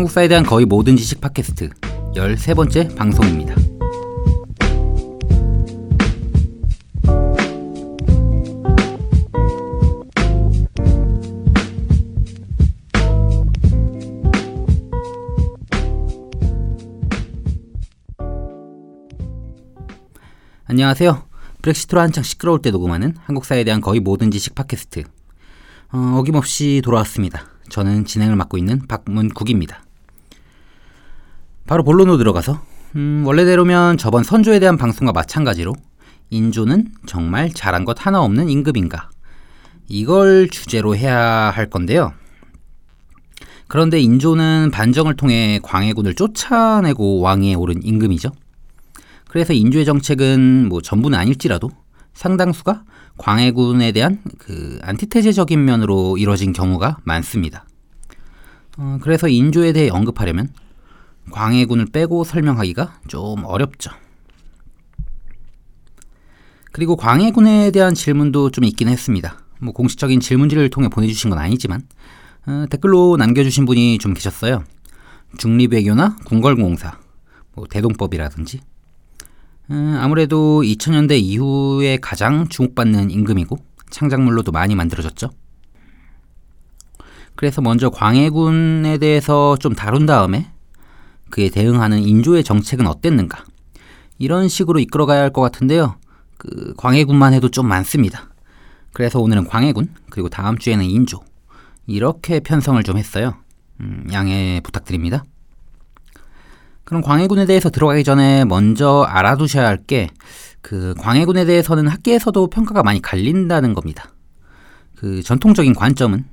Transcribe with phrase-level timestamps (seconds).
[0.00, 1.68] 한국사에 대한 거의 모든 지식 팟캐스트
[2.14, 3.54] 13번째 방송입니다.
[20.64, 21.24] 안녕하세요.
[21.60, 25.02] 브렉시트로 한창 시끄러울 때 녹음하는 한국사에 대한 거의 모든 지식 팟캐스트.
[25.92, 27.44] 어, 어김없이 돌아왔습니다.
[27.68, 29.82] 저는 진행을 맡고 있는 박문국입니다.
[31.70, 32.60] 바로 본론으로 들어가서
[32.96, 35.72] 음, 원래대로면 저번 선조에 대한 방송과 마찬가지로
[36.30, 39.08] 인조는 정말 잘한 것 하나 없는 임금인가
[39.86, 42.12] 이걸 주제로 해야 할 건데요.
[43.68, 48.32] 그런데 인조는 반정을 통해 광해군을 쫓아내고 왕위에 오른 임금이죠.
[49.28, 51.70] 그래서 인조의 정책은 뭐 전부는 아닐지라도
[52.14, 52.82] 상당수가
[53.16, 57.64] 광해군에 대한 그 안티테제적인 면으로 이루어진 경우가 많습니다.
[58.76, 60.48] 어, 그래서 인조에 대해 언급하려면
[61.30, 63.90] 광해군을 빼고 설명하기가 좀 어렵죠.
[66.72, 69.38] 그리고 광해군에 대한 질문도 좀 있긴 했습니다.
[69.60, 71.82] 뭐 공식적인 질문지를 통해 보내주신 건 아니지만
[72.46, 74.64] 어, 댓글로 남겨주신 분이 좀 계셨어요.
[75.36, 76.98] 중립외교나 궁궐공사,
[77.54, 78.60] 뭐 대동법이라든지
[79.70, 83.58] 음, 아무래도 2000년대 이후에 가장 주목받는 임금이고
[83.90, 85.30] 창작물로도 많이 만들어졌죠.
[87.36, 90.50] 그래서 먼저 광해군에 대해서 좀 다룬 다음에
[91.30, 93.44] 그에 대응하는 인조의 정책은 어땠는가
[94.18, 95.96] 이런 식으로 이끌어가야 할 것 같은데요.
[96.38, 98.30] 그 광해군만 해도 좀 많습니다.
[98.92, 101.20] 그래서 오늘은 광해군 그리고 다음 주에는 인조
[101.86, 103.34] 이렇게 편성을 좀 했어요.
[103.80, 105.24] 음, 양해 부탁드립니다.
[106.84, 110.08] 그럼 광해군에 대해서 들어가기 전에 먼저 알아두셔야 할 게
[110.62, 114.10] 그 광해군에 대해서는 학계에서도 평가가 많이 갈린다는 겁니다.
[114.94, 116.24] 그 전통적인 관점은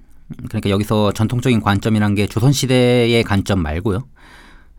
[0.49, 4.05] 그러니까 여기서 전통적인 관점이란 게 조선 시대의 관점 말고요.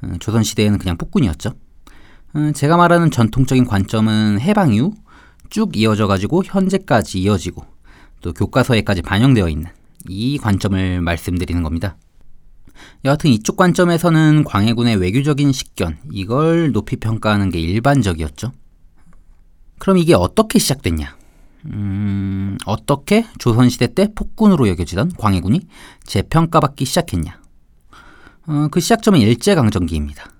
[0.03, 1.50] 어, 조선시대에는 그냥 폭군이었죠.
[2.34, 4.94] 어, 제가 말하는 전통적인 관점은 해방 이후
[5.50, 7.64] 쭉 이어져 가지고 현재까지 이어지고
[8.20, 9.70] 또 교과서에까지 반영되어 있는
[10.09, 11.97] 이 관점을 말씀드리는 겁니다.
[13.04, 18.53] 여하튼 이쪽 관점에서는 광해군의 외교적인 식견, 이걸 높이 평가하는 게 일반적이었죠.
[19.78, 21.16] 그럼 이게 어떻게 시작됐냐?
[21.66, 25.62] 음, 어떻게 조선시대 때 폭군으로 여겨지던 광해군이
[26.04, 27.41] 재평가받기 시작했냐?
[28.48, 30.31] 어, 그 시작점은 일제강점기입니다.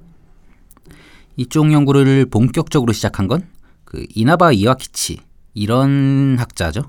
[1.37, 3.59] 이쪽 연구를 본격적으로 시작한 건
[3.89, 5.19] 그 이나바 이와키치
[5.55, 6.83] 이런 학자죠.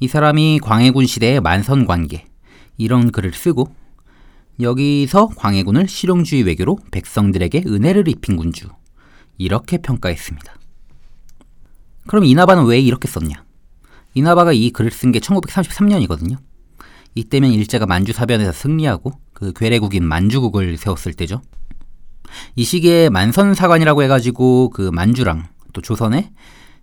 [0.00, 2.24] 이 사람이 광해군 시대의 만선 관계
[2.78, 3.74] 이런 글을 쓰고
[4.58, 8.68] 여기서 광해군을 실용주의 외교로 백성들에게 은혜를 입힌 군주
[9.36, 10.54] 이렇게 평가했습니다.
[12.06, 13.44] 그럼 이나바는 왜 이렇게 썼냐?
[14.14, 16.38] 이나바가 이 글을 쓴 게 1933년이거든요.
[17.14, 21.42] 이때면 일제가 만주 사변에서 승리하고 그 괴뢰국인 만주국을 세웠을 때죠.
[22.56, 26.30] 이 시기에 만선사관이라고 해가지고 그 만주랑 또 조선의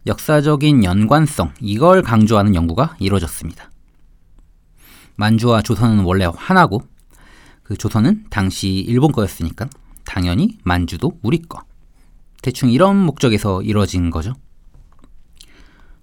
[0.06, 3.72] 역사적인 연관성 이걸 강조하는 연구가 이루어졌습니다.
[5.16, 6.84] 만주와 조선은 원래 하나고
[7.64, 9.68] 그 조선은 당시 일본 거였으니까
[10.06, 11.62] 당연히 만주도 우리 거.
[12.42, 14.34] 대충 이런 목적에서 이루어진 거죠.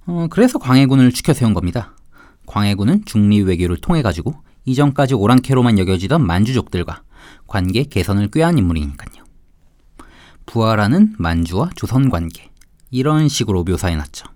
[0.07, 1.96] 어, 그래서 광해군을 추켜 세운 겁니다.
[2.47, 4.35] 광해군은 중립 외교를 통해 가지고
[4.65, 7.03] 이전까지 오랑캐로만 여겨지던 만주족들과
[7.47, 9.25] 관계 개선을 꾀한 인물이니까요.
[10.47, 12.51] 부활하는 만주와 조선 관계
[12.91, 14.27] 이런 식으로 묘사해놨죠.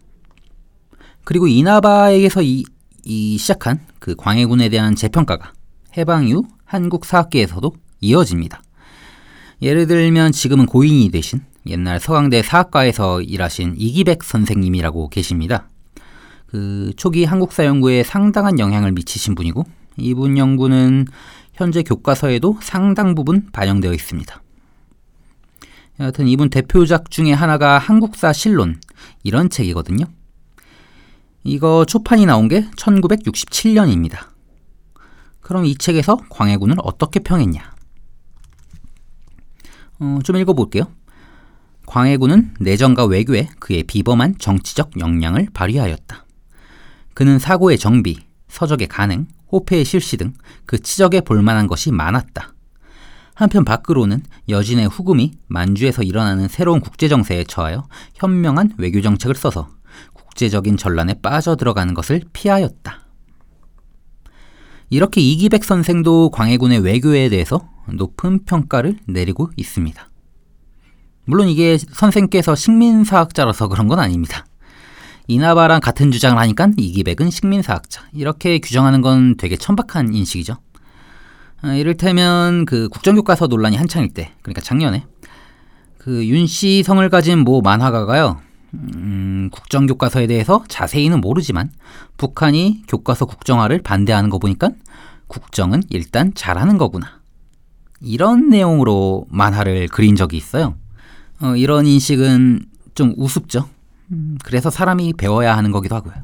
[1.25, 2.65] 그리고 이나바에게서 이,
[3.05, 5.53] 이 시작한 그 광해군에 대한 재평가가
[5.97, 8.63] 해방 이후 한국 사학계에서도 이어집니다.
[9.63, 15.70] 예를 들면 지금은 고인이 되신 옛날 서강대 사학과에서 일하신 이기백 선생님이라고 계십니다.
[16.51, 19.65] 그 초기 한국사 연구에 상당한 영향을 미치신 분이고
[19.97, 21.07] 이분 연구는
[21.53, 24.43] 현재 교과서에도 상당 부분 반영되어 있습니다.
[26.01, 28.81] 여하튼 이분 대표작 중에 하나가 한국사 실론
[29.23, 30.07] 이런 책이거든요.
[31.45, 34.31] 이거 초판이 나온 게 1967년입니다.
[35.41, 37.75] 그럼 이 책에서 광해군을 어떻게 평했냐?
[40.01, 40.85] 어, 좀 읽어볼게요.
[41.87, 46.25] 광해군은 내정과 외교에 그의 비범한 정치적 역량을 발휘하였다.
[47.15, 48.19] 그는 사고의 정비,
[48.49, 50.33] 서적의 간행, 호패의 실시 등
[50.71, 52.55] 그 치적에 볼만한 것이 많았다.
[53.35, 59.69] 한편 밖으로는 여진의 후금이 만주에서 일어나는 새로운 국제정세에 처하여 현명한 외교정책을 써서
[60.13, 63.01] 국제적인 전란에 빠져들어가는 것을 피하였다.
[64.91, 70.09] 이렇게 이기백 선생도 광해군의 외교에 대해서 높은 평가를 내리고 있습니다.
[71.25, 74.47] 물론 이게 선생께서 식민사학자라서 그런 건 아닙니다.
[75.31, 78.03] 이나바랑 같은 주장을 하니까 이기백은 식민사학자.
[78.13, 80.57] 이렇게 규정하는 건 되게 천박한 인식이죠.
[81.63, 85.05] 아, 이를테면 그 국정교과서 논란이 한창일 때, 그러니까 작년에
[85.99, 88.41] 그 윤씨 성을 가진 모 만화가가요.
[88.75, 91.71] 음, 국정교과서에 대해서 자세히는 모르지만
[92.17, 94.71] 북한이 교과서 국정화를 반대하는 거 보니까
[95.29, 97.21] 국정은 일단 잘하는 거구나.
[98.01, 100.75] 이런 내용으로 만화를 그린 적이 있어요.
[101.41, 103.69] 어, 이런 인식은 좀 우습죠.
[104.13, 106.15] 음, 그래서 사람이 배워야 하는 거기도 하고요.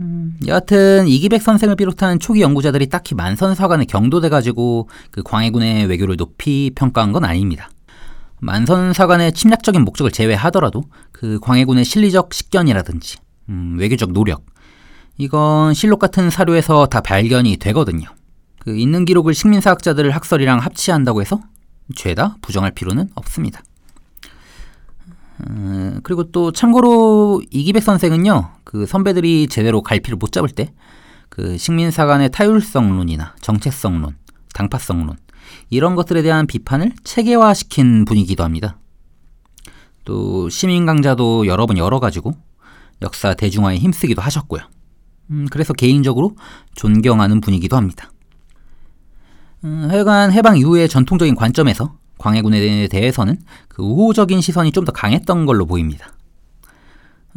[0.00, 6.70] 음, 여하튼 이기백 선생을 비롯한 초기 연구자들이 딱히 만선사관에 경도돼 가지고 그 광해군의 외교를 높이
[6.74, 7.70] 평가한 건 아닙니다.
[8.40, 10.82] 만선사관의 침략적인 목적을 제외하더라도
[11.12, 13.18] 그 광해군의 실리적 식견이라든지
[13.50, 14.44] 음, 외교적 노력
[15.18, 18.08] 이건 실록 같은 사료에서 다 발견이 되거든요.
[18.58, 21.40] 그 있는 기록을 식민사학자들 학설이랑 합치한다고 해서
[21.94, 23.62] 죄다 부정할 필요는 없습니다.
[25.48, 30.72] 음, 그리고 또 참고로 이기백 선생은요, 그 선배들이 제대로 갈피를 못 잡을 때,
[31.28, 34.16] 그 식민사관의 타율성론이나 정체성론,
[34.54, 35.16] 당파성론,
[35.70, 38.78] 이런 것들에 대한 비판을 체계화시킨 분이기도 합니다.
[40.04, 42.32] 또 시민 강자도 여러 번 열어가지고
[43.02, 44.62] 역사 대중화에 힘쓰기도 하셨고요.
[45.30, 46.36] 음, 그래서 개인적으로
[46.74, 48.10] 존경하는 분이기도 합니다.
[49.64, 53.36] 음, 하여간 해방 이후의 전통적인 관점에서 광해군에 대해서는
[53.68, 56.12] 그 우호적인 시선이 좀 더 강했던 걸로 보입니다.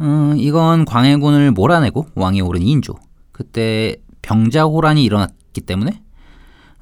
[0.00, 2.94] 음, 이건 광해군을 몰아내고 왕에 오른 인조.
[3.32, 6.02] 그때 병자호란이 일어났기 때문에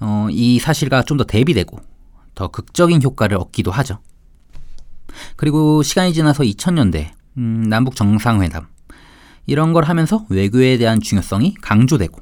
[0.00, 1.78] 어, 이 사실과 좀 더 대비되고
[2.34, 3.98] 더 극적인 효과를 얻기도 하죠.
[5.36, 8.66] 그리고 시간이 지나서 2000년대 음, 남북 정상회담
[9.46, 12.20] 이런 걸 하면서 외교에 대한 중요성이 강조되고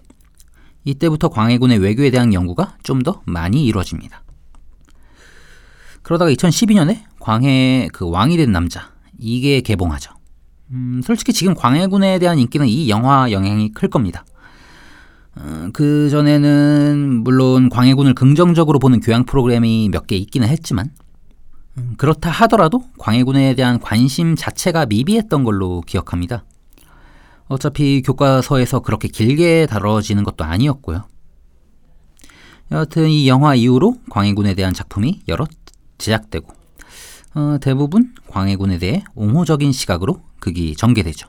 [0.84, 4.22] 이때부터 광해군의 외교에 대한 연구가 좀 더 많이 이루어집니다.
[6.02, 10.12] 그러다가 2012년에 광해 그 왕이 된 남자 이게 개봉하죠.
[10.70, 14.24] 음, 솔직히 지금 광해군에 대한 인기는 이 영화 영향이 클 겁니다.
[15.36, 20.90] 어, 그 전에는 물론 광해군을 긍정적으로 보는 교양 프로그램이 몇 개 있기는 했지만
[21.78, 26.44] 음, 그렇다 하더라도 광해군에 대한 관심 자체가 미비했던 걸로 기억합니다.
[27.48, 31.04] 어차피 교과서에서 그렇게 길게 다뤄지는 것도 아니었고요.
[32.70, 35.46] 여하튼 이 영화 이후로 광해군에 대한 작품이 여러
[36.02, 36.48] 제작되고
[37.34, 41.28] 어, 대부분 광해군에 대해 옹호적인 시각으로 극이 전개되죠.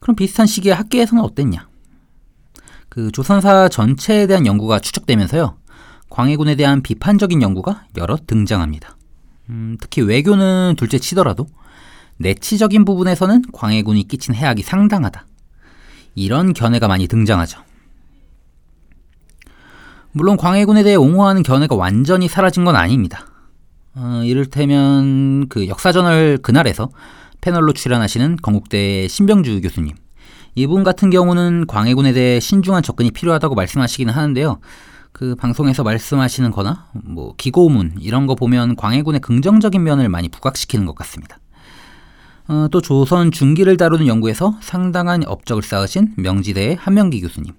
[0.00, 1.68] 그럼 비슷한 시기에 학계에서는 어땠냐?
[2.88, 5.56] 그 조선사 전체에 대한 연구가 추적되면서요.
[6.10, 8.96] 광해군에 대한 비판적인 연구가 여러 등장합니다.
[9.50, 11.46] 음, 특히 외교는 둘째 치더라도
[12.18, 15.26] 내치적인 부분에서는 광해군이 끼친 해악이 상당하다.
[16.14, 17.65] 이런 견해가 많이 등장하죠.
[20.16, 23.26] 물론 광해군에 대해 옹호하는 견해가 완전히 사라진 건 아닙니다.
[23.94, 26.88] 어, 이를테면 그 역사저널 그날에서
[27.42, 29.94] 패널로 출연하시는 건국대 신병주 교수님.
[30.54, 34.58] 이분 같은 경우는 광해군에 대해 신중한 접근이 필요하다고 말씀하시기는 하는데요.
[35.12, 40.94] 그 방송에서 말씀하시는 거나 뭐 기고문 이런 거 보면 광해군의 긍정적인 면을 많이 부각시키는 것
[40.94, 41.36] 같습니다.
[42.48, 47.52] 어, 또 조선 중기를 다루는 연구에서 상당한 업적을 쌓으신 명지대의 한명기 교수님.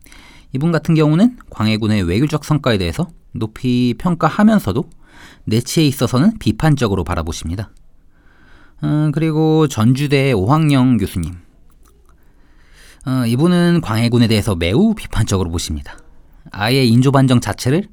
[0.57, 4.89] 이분 같은 경우는 광해군의 외교적 성과에 대해서 높이 평가하면서도
[5.45, 7.69] 내치에 있어서는 비판적으로 바라보십니다.
[8.81, 11.35] 어, 그리고 전주대의 오황영 교수님.
[13.05, 15.99] 어, 이분은 광해군에 대해서 매우 비판적으로 보십니다.
[16.49, 17.87] 아예 인조반정 자체를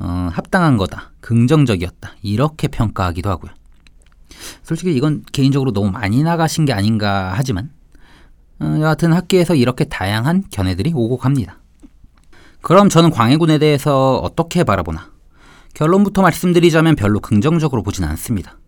[0.00, 3.52] 어, 합당한 거다, 긍정적이었다 이렇게 평가하기도 하고요.
[4.64, 7.70] 솔직히 이건 개인적으로 너무 많이 나가신 게 아닌가 하지만
[8.58, 11.60] 어, 여하튼 학계에서 이렇게 다양한 견해들이 오고 갑니다.
[12.64, 15.10] 그럼 저는 광해군에 대해서 어떻게 바라보나?
[15.74, 18.58] 결론부터 말씀드리자면 별로 긍정적으로 보진 않습니다.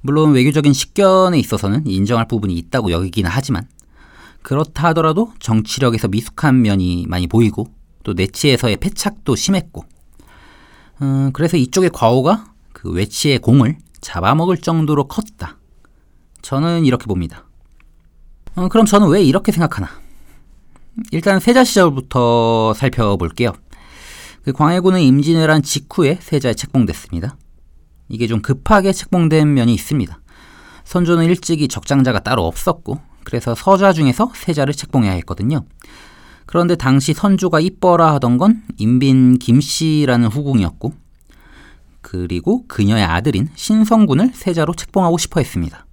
[0.00, 3.68] 물론 외교적인 식견에 있어서는 인정할 부분이 있다고 여기기는 하지만
[4.40, 7.66] 그렇다 하더라도 정치력에서 미숙한 면이 많이 보이고
[8.02, 9.84] 또 내치에서의 패착도 심했고
[11.02, 15.58] 음, 그래서 이쪽의 과오가 그 외치의 공을 잡아먹을 정도로 컸다.
[16.40, 17.44] 저는 이렇게 봅니다.
[18.54, 20.05] 어, 그럼 저는 왜 이렇게 생각하나?
[21.10, 23.52] 일단 세자 시절부터 살펴볼게요.
[24.42, 27.36] 그 광해군은 임진왜란 직후에 세자에 책봉됐습니다.
[28.08, 30.20] 이게 좀 급하게 책봉된 면이 있습니다.
[30.84, 35.64] 선조는 일찍이 적장자가 따로 없었고 그래서 서자 중에서 세자를 책봉해야 했거든요.
[36.46, 40.94] 그런데 당시 선조가 이뻐라 하던 건 임빈 김씨라는 후궁이었고
[42.00, 45.86] 그리고 그녀의 아들인 신성군을 세자로 책봉하고 싶어 했습니다.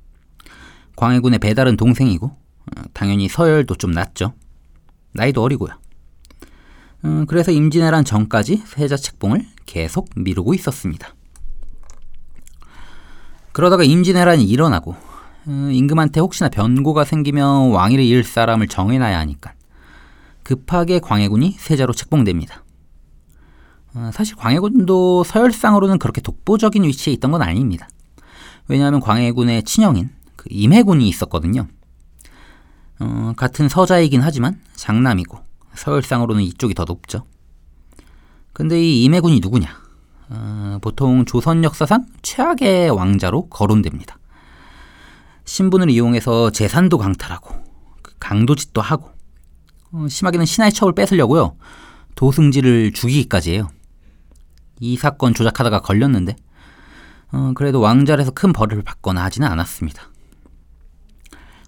[0.96, 4.34] 광해군의 배달은 동생이고 어, 당연히 서열도 좀 낮죠.
[5.14, 5.72] 나이도 어리고요.
[7.06, 11.14] 음, 그래서 임진왜란 전까지 세자 책봉을 계속 미루고 있었습니다.
[13.52, 14.96] 그러다가 임진왜란이 일어나고
[15.48, 19.54] 음, 임금한테 혹시나 변고가 생기면 왕위를 잃을 사람을 정해놔야 하니까
[20.44, 22.64] 급하게 광해군이 세자로 책봉됩니다.
[23.96, 27.88] 어, 사실 광해군도 서열상으로는 그렇게 독보적인 위치에 있던 건 아닙니다.
[28.68, 31.68] 왜냐하면 광해군의 친형인 그 임해군이 있었거든요.
[33.04, 35.38] 어, 같은 서자이긴 하지만 장남이고
[35.76, 37.26] 서열상으로는 이쪽이 더 높죠.
[38.54, 39.68] 근데 이 임해군이 누구냐?
[40.30, 44.18] 어, 보통 조선 역사상 최악의 왕자로 거론됩니다.
[45.46, 47.54] 신분을 이용해서 재산도 강탈하고
[48.02, 49.12] 그 강도짓도 하고
[49.92, 51.58] 어, 심하게는 신하의 척을 뺏으려고요.
[52.16, 53.70] 도승지를 죽이기까지 해요.
[54.80, 56.36] 이 사건 조작하다가 걸렸는데
[57.34, 60.04] 어, 그래도 왕자에서 큰 벌을 받거나 하지는 않았습니다.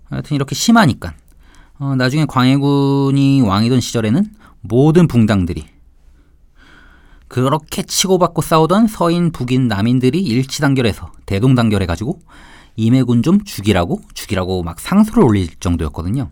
[0.05, 1.15] 하여튼 이렇게 심하니까
[1.77, 5.65] 어, 나중에 광해군이 왕이던 시절에는 모든 붕당들이
[7.27, 12.21] 그렇게 치고받고 싸우던 서인, 북인, 남인들이 일치단결해서 대동단결해가지고
[12.77, 16.29] 임해군 좀 죽이라고 죽이라고 막 상소를 올릴 정도였거든요.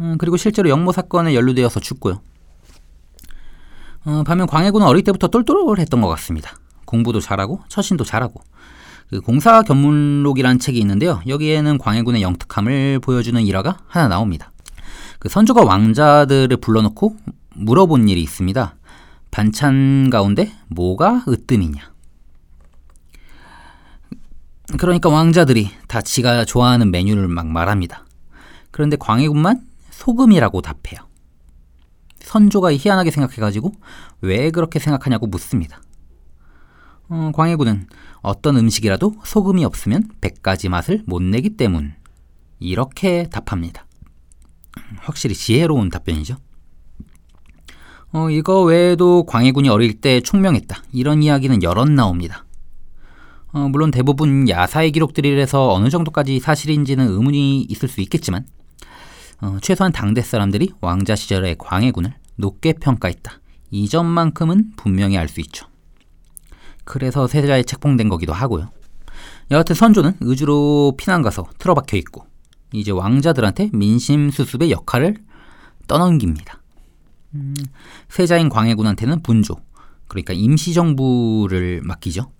[0.00, 2.20] 음, 그리고 실제로 영모 사건에 연루되어서 죽고요.
[4.04, 6.56] 어, 반면 광해군은 어릴 때부터 똘똘했던 것 같습니다.
[6.84, 8.42] 공부도 잘하고 처신도 잘하고
[9.10, 11.20] 그 공사 견문록이라는 책이 있는데요.
[11.26, 14.52] 여기에는 광해군의 영특함을 보여주는 일화가 하나 나옵니다.
[15.18, 17.16] 그 선조가 왕자들을 불러놓고
[17.56, 18.76] 물어본 일이 있습니다.
[19.32, 21.90] 반찬 가운데 뭐가 으뜸이냐?
[24.78, 28.04] 그러니까 왕자들이 다 지가 좋아하는 메뉴를 막 말합니다.
[28.70, 31.08] 그런데 광해군만 소금이라고 답해요.
[32.20, 33.72] 선조가 희한하게 생각해가지고
[34.20, 35.80] 왜 그렇게 생각하냐고 묻습니다.
[37.10, 37.88] 어, 광해군은
[38.22, 41.92] 어떤 음식이라도 소금이 없으면 100가지 맛을 못 내기 때문
[42.60, 43.84] 이렇게 답합니다.
[44.98, 46.36] 확실히 지혜로운 답변이죠.
[48.12, 50.84] 어, 이거 외에도 광해군이 어릴 때 총명했다.
[50.92, 52.44] 이런 이야기는 여럿 나옵니다.
[53.52, 58.46] 어, 물론 대부분 야사의 기록들이라서 어느 정도까지 사실인지는 의문이 있을 수 있겠지만
[59.40, 63.40] 어, 최소한 당대 사람들이 왕자 시절의 광해군을 높게 평가했다.
[63.72, 65.69] 이 점만큼은 분명히 알 수 있죠.
[66.90, 68.72] 그래서 세자에 책봉된 거기도 하고요.
[69.52, 72.26] 여하튼 선조는 의주로 피난 가서 틀어박혀 있고
[72.72, 75.14] 이제 왕자들한테 민심 수습의 역할을
[75.86, 76.60] 떠넘깁니다.
[77.36, 77.54] 음,
[78.08, 79.54] 세자인 광해군한테는 분조,
[80.08, 82.32] 그러니까 임시정부를 맡기죠.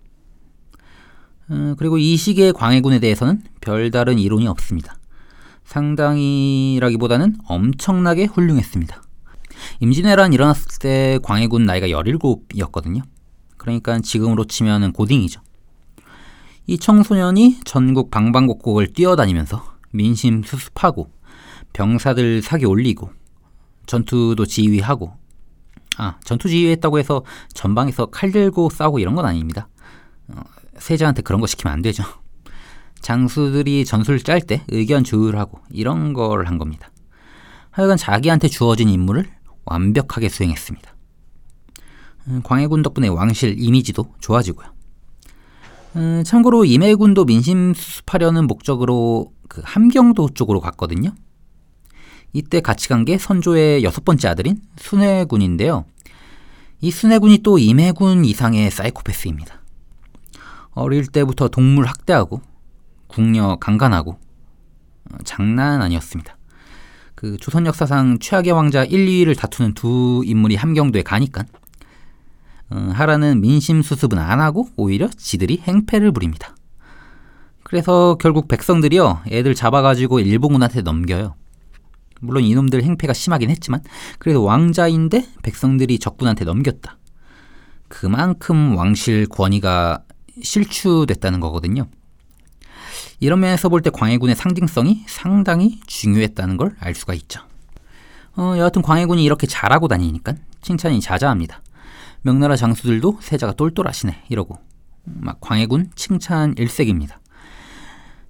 [1.53, 4.97] 음, 그리고 이 시기의 광해군에 대해서는 별다른 이론이 없습니다.
[5.63, 9.01] 상당히라기보다는 엄청나게 훌륭했습니다.
[9.79, 13.03] 임진왜란 일어났을 때 광해군 나이가 17이었거든요.
[13.61, 15.43] 그러니까 지금으로 치면 고딩이죠.
[16.67, 21.11] 이 청소년이 전국 방방곡곡을 뛰어다니면서 민심 수습하고
[21.75, 23.11] 병사들 사기 올리고
[23.85, 25.13] 전투도 지휘하고
[25.99, 29.69] 아 전투 지휘했다고 해서 전방에서 칼 들고 싸우고 이런 건 아닙니다.
[30.29, 30.41] 어,
[30.79, 32.03] 세자한테 그런 거 시키면 안 되죠.
[33.03, 36.91] 장수들이 전술 짤 때 의견 조율하고 이런 걸 한 겁니다.
[37.73, 39.29] 하여간 자기한테 주어진 임무를
[39.67, 40.95] 완벽하게 수행했습니다.
[42.31, 44.69] 음, 광해군 덕분에 왕실 이미지도 좋아지고요.
[45.97, 51.13] 음, 참고로 임해군도 민심 수습하려는 목적으로 그 함경도 쪽으로 갔거든요.
[52.33, 55.85] 이때 같이 간 게 선조의 여섯 번째 아들인 순회군인데요.
[56.81, 59.61] 이 순회군이 또 임해군 이상의 사이코패스입니다.
[60.71, 62.41] 어릴 때부터 동물 학대하고
[63.09, 66.37] 궁녀 강간하고 어, 장난 아니었습니다.
[67.17, 71.60] 그 조선 역사상 최악의 왕자 1, 2위를 다투는 두 인물이 함경도에 가니까 어,
[72.71, 76.55] 하라는 민심 수습은 안 하고 오히려 지들이 행패를 부립니다.
[77.63, 81.35] 그래서 결국 백성들이요 애들 잡아가지고 일본군한테 넘겨요.
[82.21, 83.83] 물론 이놈들 행패가 심하긴 했지만
[84.19, 86.99] 그래도 왕자인데 백성들이 적군한테 넘겼다.
[87.89, 90.03] 그만큼 왕실 권위가
[90.43, 91.87] 실추됐다는 거거든요.
[93.21, 97.41] 이런 면에서 볼 때 광해군의 상징성이 상당히 중요했다는 걸 알 수가 있죠.
[98.37, 101.63] 어, 여하튼 광해군이 이렇게 잘하고 다니니까 칭찬이 자자합니다.
[102.23, 104.59] 명나라 장수들도 세자가 똘똘하시네 이러고
[105.05, 107.21] 막 광해군 칭찬 일색입니다.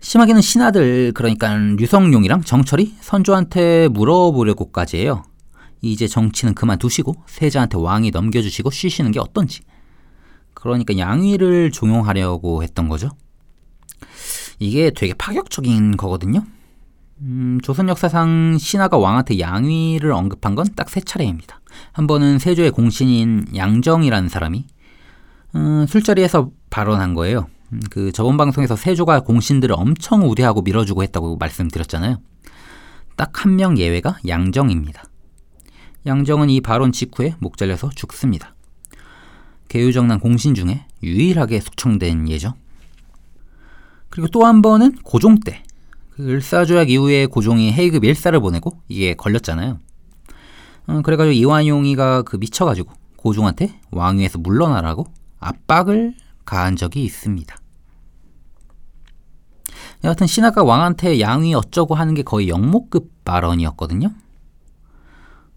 [0.00, 5.22] 심하게는 신하들 그러니까 류성룡이랑 정철이 선조한테 물어보려고까지 해요.
[5.82, 9.60] 이제 정치는 그만두시고 세자한테 왕이 넘겨주시고 쉬시는 게 어떤지.
[10.54, 13.10] 그러니까 양위를 종용하려고 했던 거죠.
[14.58, 16.44] 이게 되게 파격적인 거거든요.
[17.22, 21.60] 음, 조선 역사상 신하가 왕한테 양위를 언급한 건 딱 세 차례입니다.
[21.92, 24.66] 한 번은 세조의 공신인 양정이라는 사람이
[25.56, 27.48] 음, 술자리에서 발언한 거예요.
[27.72, 32.18] 음, 그 저번 방송에서 세조가 공신들을 엄청 우대하고 밀어주고 했다고 말씀드렸잖아요.
[33.16, 35.04] 딱 한 명 예외가 양정입니다.
[36.06, 38.54] 양정은 이 발언 직후에 목 잘려서 죽습니다.
[39.68, 42.54] 개유정난 공신 중에 유일하게 숙청된 예죠.
[44.08, 45.62] 그리고 또 한 번은 고종 때.
[46.20, 49.78] 그 을사조약 이후에 고종이 헤이급 1사를 보내고 이게 걸렸잖아요.
[50.86, 55.06] 어, 그래가지고 이완용이가 그 미쳐가지고 고종한테 왕위에서 물러나라고
[55.38, 57.56] 압박을 가한 적이 있습니다.
[60.04, 64.12] 여하튼 신하가 왕한테 양위 어쩌고 하는 게 거의 영모급 발언이었거든요.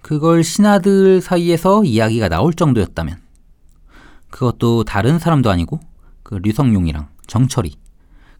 [0.01, 3.20] 그걸 신하들 사이에서 이야기가 나올 정도였다면
[4.29, 5.82] 그것도 다른 사람도 아니고
[6.24, 7.75] 그 류성룡이랑 정철이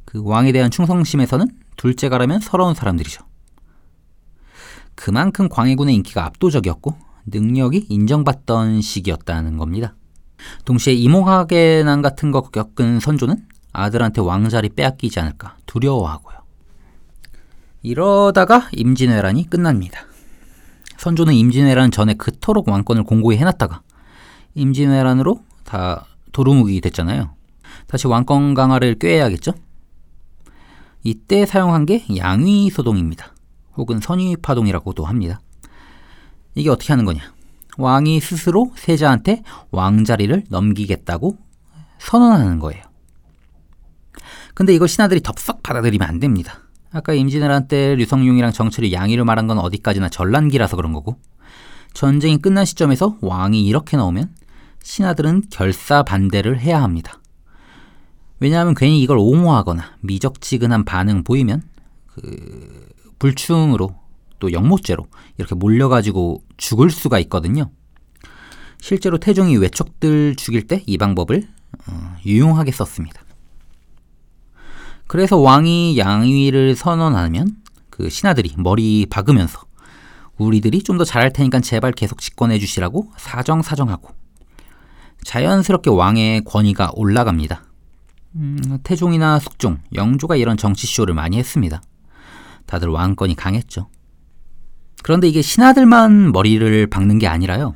[0.06, 3.24] 그 왕에 대한 충성심에서는 둘째가라면 서러운 사람들이죠.
[4.96, 9.96] 그만큼 광해군의 인기가 압도적이었고 능력이 인정받던 시기였다는 겁니다.
[10.66, 16.44] 동시에 이몽학의 난 같은 거 겪은 선조는 아들한테 왕자리 빼앗기지 않을까 두려워하고요.
[17.82, 20.06] 이러다가 임진왜란이 끝납니다.
[20.98, 23.82] 선조는 임진왜란 전에 그토록 왕권을 공고히 해놨다가
[24.56, 27.36] 임진왜란으로 다 도루묵이 됐잖아요.
[27.88, 29.54] 다시 왕권 강화를 꾀해야겠죠?
[31.04, 33.34] 이때 사용한 게 양위 소동입니다.
[33.76, 35.42] 혹은 선위 파동이라고도 합니다.
[36.56, 37.22] 이게 어떻게 하는 거냐?
[37.78, 41.38] 왕이 스스로 세자한테 왕자리를 넘기겠다고
[42.00, 42.84] 선언하는 거예요.
[44.54, 46.60] 근데 이걸 신하들이 덥석 받아들이면 안 됩니다.
[46.92, 51.18] 아까 임진왜란 때 류성룡이랑 정철이 양의를 말한 건 어디까지나 전란기라서 그런 거고
[51.94, 54.36] 전쟁이 끝난 시점에서 왕이 이렇게 나오면
[54.84, 57.20] 신하들은 결사 반대를 해야 합니다.
[58.44, 61.64] 왜냐하면 괜히 이걸 옹호하거나 미적지근한 반응 보이면
[62.08, 63.96] 그 불충으로
[64.40, 65.08] 또 영모죄로
[65.38, 67.72] 이렇게 몰려가지고 죽을 수가 있거든요.
[68.82, 71.48] 실제로 태종이 외척들 죽일 때 이 방법을
[71.88, 73.22] 어, 유용하게 썼습니다.
[75.08, 77.56] 그래서 왕이 양위를 선언하면
[77.90, 79.62] 그 신하들이 머리 박으면서
[80.38, 84.10] 우리들이 좀 더 잘할 테니까 제발 계속 집권해 주시라고 사정사정하고
[85.24, 87.64] 자연스럽게 왕의 권위가 올라갑니다.
[88.36, 91.82] 음, 태종이나 숙종, 영조가 이런 정치쇼를 많이 했습니다.
[92.66, 93.90] 다들 왕권이 강했죠.
[95.04, 97.76] 그런데 이게 신하들만 머리를 박는 게 아니라요.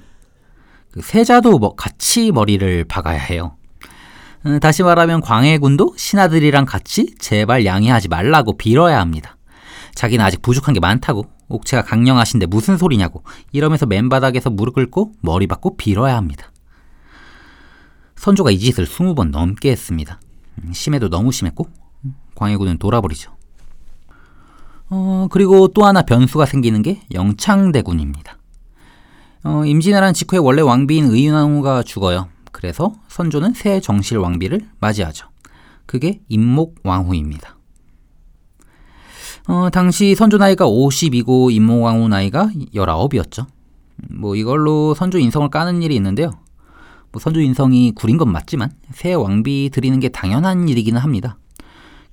[0.92, 3.58] 그 세자도 뭐 같이 머리를 박아야 해요.
[4.46, 9.38] 음, 다시 말하면 광해군도 신하들이랑 같이 제발 양해하지 말라고 빌어야 합니다.
[9.94, 15.76] 자기는 아직 부족한 게 많다고 옥체가 강령하신데 무슨 소리냐고 이러면서 맨바닥에서 무릎 꿇고 머리 받고
[15.78, 16.52] 빌어야 합니다.
[18.16, 20.20] 선조가 이 짓을 20번 넘게 했습니다.
[20.64, 21.68] 음, 심해도 너무 심했고
[22.36, 23.32] 광해군은 돌아버리죠.
[24.90, 28.38] 어, 그리고 또 하나 변수가 생기는 게 영창대군입니다.
[29.44, 32.30] 어, 임진왜란 직후에 원래 왕비인 의윤왕후가 죽어요.
[32.52, 35.28] 그래서 선조는 새 정실 왕비를 맞이하죠.
[35.86, 37.58] 그게 임목왕후입니다.
[39.48, 43.46] 어, 당시 선조 나이가 50이고 임목왕후 나이가 19이었죠.
[44.10, 46.32] 뭐 이걸로 선조 인성을 까는 일이 있는데요.
[47.18, 51.40] 뭐 선조 인성이 구린 건 맞지만 새 왕비 드리는 게 당연한 일이기는 합니다.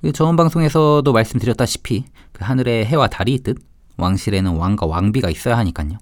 [0.00, 3.58] 그 저번 방송에서도 말씀드렸다시피 그 하늘에 해와 달이 있듯
[3.98, 5.98] 왕실에는 왕과 왕비가 있어야 하니까요.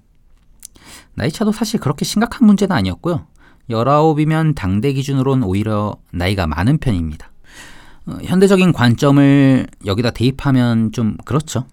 [1.15, 3.27] 나이차도 사실 그렇게 심각한 문제는 아니었고요.
[3.69, 7.29] 19이면 당대 기준으로는 오히려 나이가 많은 편입니다.
[8.05, 11.65] 어, 현대적인 관점을 여기다 대입하면 좀 그렇죠.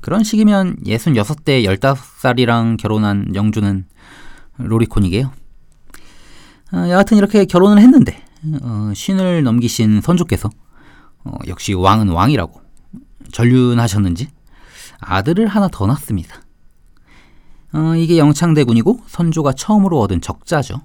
[0.00, 3.84] 그런 식이면 66대 15살이랑 결혼한 영주는
[4.58, 5.45] 로리콘이게요.
[6.72, 8.22] 어, 여하튼 이렇게 결혼을 했는데
[8.62, 10.50] 어, 쉰을 넘기신 선조께서
[11.24, 12.60] 어, 역시 왕은 왕이라고
[13.32, 14.28] 전륜하셨는지
[15.00, 16.42] 아들을 하나 더 낳습니다.
[17.72, 20.80] 어, 이게 영창대군이고 선조가 처음으로 얻은 적자죠.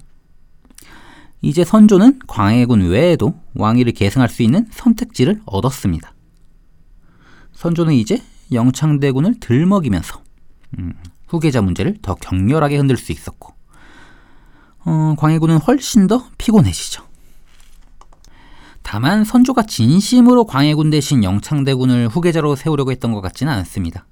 [1.40, 6.14] 이제 선조는 광해군 외에도 왕위를 계승할 수 있는 선택지를 얻었습니다.
[7.52, 10.22] 선조는 이제 영창대군을 들먹이면서
[10.78, 10.92] 음,
[11.26, 13.54] 후계자 문제를 더 격렬하게 흔들 수 있었고
[14.84, 17.04] 어, 광해군은 훨씬 더 피곤해지죠.
[18.82, 24.06] 다만 선조가 진심으로 광해군 대신 영창대군을 후계자로 세우려고 했던 것 같지는 않습니다.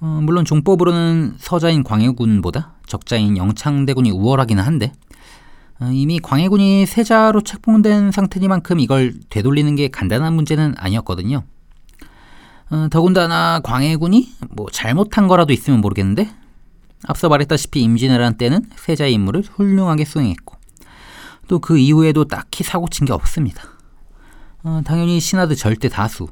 [0.00, 4.92] 어, 물론 종법으로는 서자인 광해군보다 적자인 영창대군이 우월하기는 한데
[5.80, 11.44] 어, 이미 광해군이 세자로 책봉된 상태니만큼 이걸 되돌리는 게 간단한 문제는 아니었거든요.
[12.70, 16.30] 어, 더군다나 광해군이 뭐 잘못한 거라도 있으면 모르겠는데
[17.06, 20.56] 앞서 말했다시피 임진왜란 때는 세자의 임무를 훌륭하게 수행했고
[21.48, 23.62] 또 그 이후에도 딱히 사고 친 게 없습니다.
[24.62, 26.28] 어, 당연히 신하들 절대 다수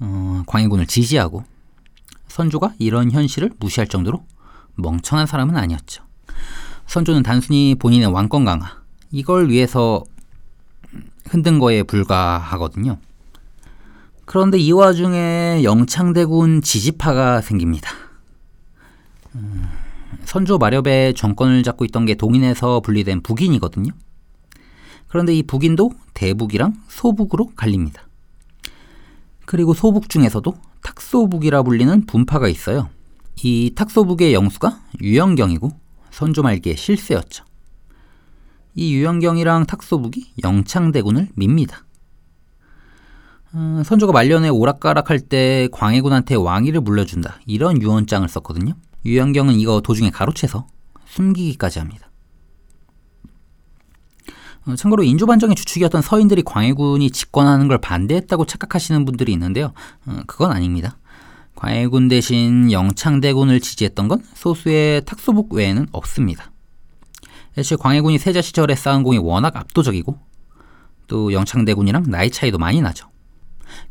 [0.00, 1.44] 어, 광해군을 지지하고
[2.28, 4.24] 선조가 이런 현실을 무시할 정도로
[4.74, 6.04] 멍청한 사람은 아니었죠.
[6.86, 10.04] 선조는 단순히 본인의 왕권 강화 이걸 위해서
[11.28, 12.98] 흔든 거에 불과하거든요.
[14.24, 17.90] 그런데 이 와중에 영창대군 지지파가 생깁니다.
[19.36, 19.68] 음,
[20.24, 23.92] 선조 마렵에 정권을 잡고 있던 게 동인에서 분리된 북인이거든요.
[25.08, 28.02] 그런데 이 북인도 대북이랑 소북으로 갈립니다.
[29.44, 32.88] 그리고 소북 중에서도 탁소북이라 불리는 분파가 있어요.
[33.42, 35.70] 이 탁소북의 영수가 유영경이고
[36.10, 37.44] 선조 말기의 실세였죠.
[38.74, 41.84] 이 유영경이랑 탁소북이 영창대군을 밉니다.
[43.52, 48.74] 어, 선조가 말년에 오락가락할 때 광해군한테 왕위를 물려준다 이런 유언장을 썼거든요.
[49.06, 50.66] 유영경은 이거 도중에 가로채서
[51.06, 52.10] 숨기기까지 합니다.
[54.66, 59.72] 어, 참고로 인조반정의 주축이었던 서인들이 광해군이 집권하는 걸 반대했다고 착각하시는 분들이 있는데요.
[60.06, 60.98] 어, 그건 아닙니다.
[61.54, 66.50] 광해군 대신 영창대군을 지지했던 건 소수의 탁소북 외에는 없습니다.
[67.56, 70.18] 애초에 광해군이 세자 시절에 쌓은 공이 워낙 압도적이고
[71.06, 73.08] 또 영창대군이랑 나이 차이도 많이 나죠.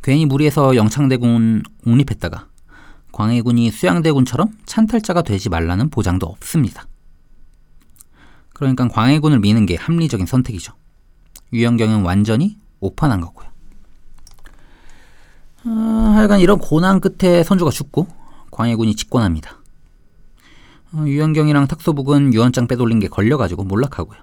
[0.04, 2.50] 괜히 무리해서 영창대군 옹립했다가
[3.16, 6.86] 광해군이 수양대군처럼 찬탈자가 되지 말라는 보장도 없습니다.
[8.54, 10.74] 그러니까 광해군을 미는 게 합리적인 선택이죠.
[11.54, 13.48] 유영경은 완전히 오판한 거고요.
[15.66, 18.08] 어, 하여간 이런 고난 끝에 선조가 죽고
[18.52, 19.60] 광해군이 집권합니다.
[20.92, 24.20] 어, 유영경이랑 탁소북은 유언장 빼돌린 게 걸려가지고 몰락하고요.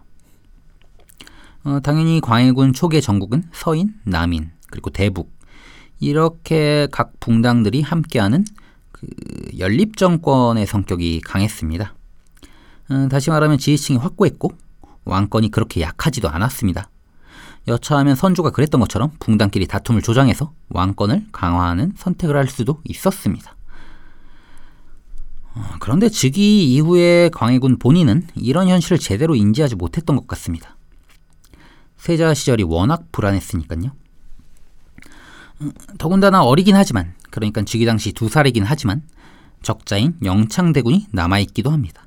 [1.64, 5.33] 어, 당연히 광해군 초기의 전국은 서인, 남인, 그리고 대북
[5.98, 8.44] 이렇게 각 붕당들이 함께하는
[9.02, 11.94] 그 연립 정권의 성격이 강했습니다.
[12.92, 14.52] 음, 다시 말하면 지휘층이 확고했고
[15.04, 16.88] 왕권이 그렇게 약하지도 않았습니다.
[17.68, 23.54] 여차하면 선조가 그랬던 것처럼 붕당끼리 다툼을 조장해서 왕권을 강화하는 선택을 할 수도 있었습니다.
[25.54, 30.76] 어, 그런데 즉위 이후에 광해군 본인은 이런 현실을 제대로 인지하지 못했던 것 같습니다.
[31.98, 33.92] 세자 시절이 워낙 불안했으니까요.
[35.60, 39.03] 음, 더군다나 어리긴 하지만 그러니까 즉위 당시 두 살이긴 하지만
[39.62, 42.07] 적자인 영창대군이 남아있기도 합니다.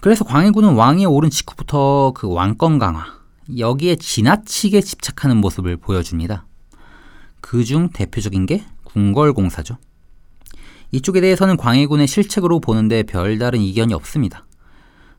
[0.00, 3.04] 그래서 광해군은 왕위에 오른 직후부터 그 왕권 강화,
[3.58, 6.46] 여기에 지나치게 집착하는 모습을 보여줍니다.
[7.42, 9.76] 그 중 대표적인 게 궁궐공사죠.
[10.92, 14.46] 이쪽에 대해서는 광해군의 실책으로 보는데 별다른 이견이 없습니다.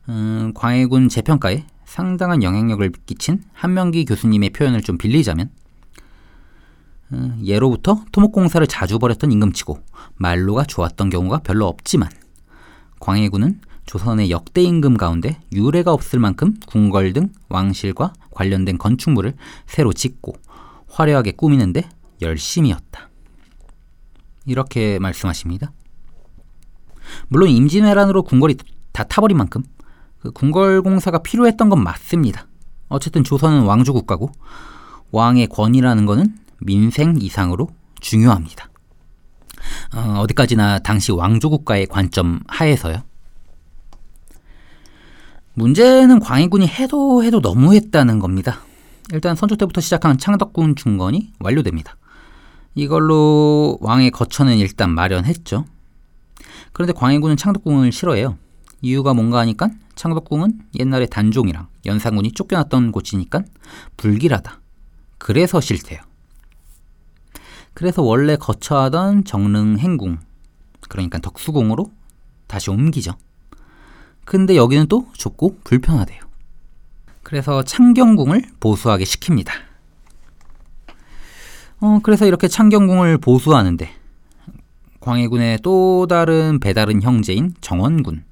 [0.08, 5.61] 음, 광해군 재평가에 상당한 영향력을 끼친 한명기 교수님의 표현을 좀 빌리자면 음,
[7.44, 9.78] 예로부터 토목공사를 자주 벌였던 임금치고
[10.16, 12.08] 말로가 좋았던 경우가 별로 없지만
[13.00, 19.34] 광해군은 조선의 역대 임금 가운데 유례가 없을 만큼 궁궐 등 왕실과 관련된 건축물을
[19.66, 20.34] 새로 짓고
[20.88, 21.88] 화려하게 꾸미는데
[22.20, 23.08] 열심이었다.
[24.46, 25.72] 이렇게 말씀하십니다.
[27.28, 28.56] 물론 임진왜란으로 궁궐이
[28.92, 29.62] 다 타버린 만큼
[30.20, 32.46] 그 궁궐 공사가 필요했던 건 맞습니다.
[32.88, 34.30] 어쨌든 조선은 왕조 국가고
[35.10, 37.68] 왕의 권위라는 것은 민생 이상으로
[38.00, 38.68] 중요합니다.
[39.94, 43.02] 어, 디까지나 당시 왕조 국가의 관점 하에서요.
[45.54, 48.60] 문제는 광해군이 해도 해도 너무했다는 겁니다.
[49.12, 51.96] 일단 선조 때부터 시작한 창덕군 중건이 완료됩니다.
[52.74, 55.66] 이걸로 왕의 거처는 일단 마련했죠.
[56.72, 58.38] 그런데 광해군은 창덕궁을 싫어해요.
[58.80, 63.42] 이유가 뭔가 하니까 창덕궁은 옛날에 단종이랑 연산군이 쫓겨났던 곳이니까
[63.96, 64.60] 불길하다.
[65.18, 66.00] 그래서 싫대요.
[67.82, 70.20] 그래서 원래 거처하던 정릉 행궁,
[70.88, 71.90] 그러니까 덕수궁으로
[72.46, 73.14] 다시 옮기죠.
[74.24, 76.20] 근데 여기는 또 좁고 불편하대요.
[77.24, 79.50] 그래서 창경궁을 보수하게 시킵니다.
[81.80, 83.90] 어, 그래서 이렇게 창경궁을 보수하는데
[85.00, 88.22] 광해군의 또 다른 배다른 형제인 정원군,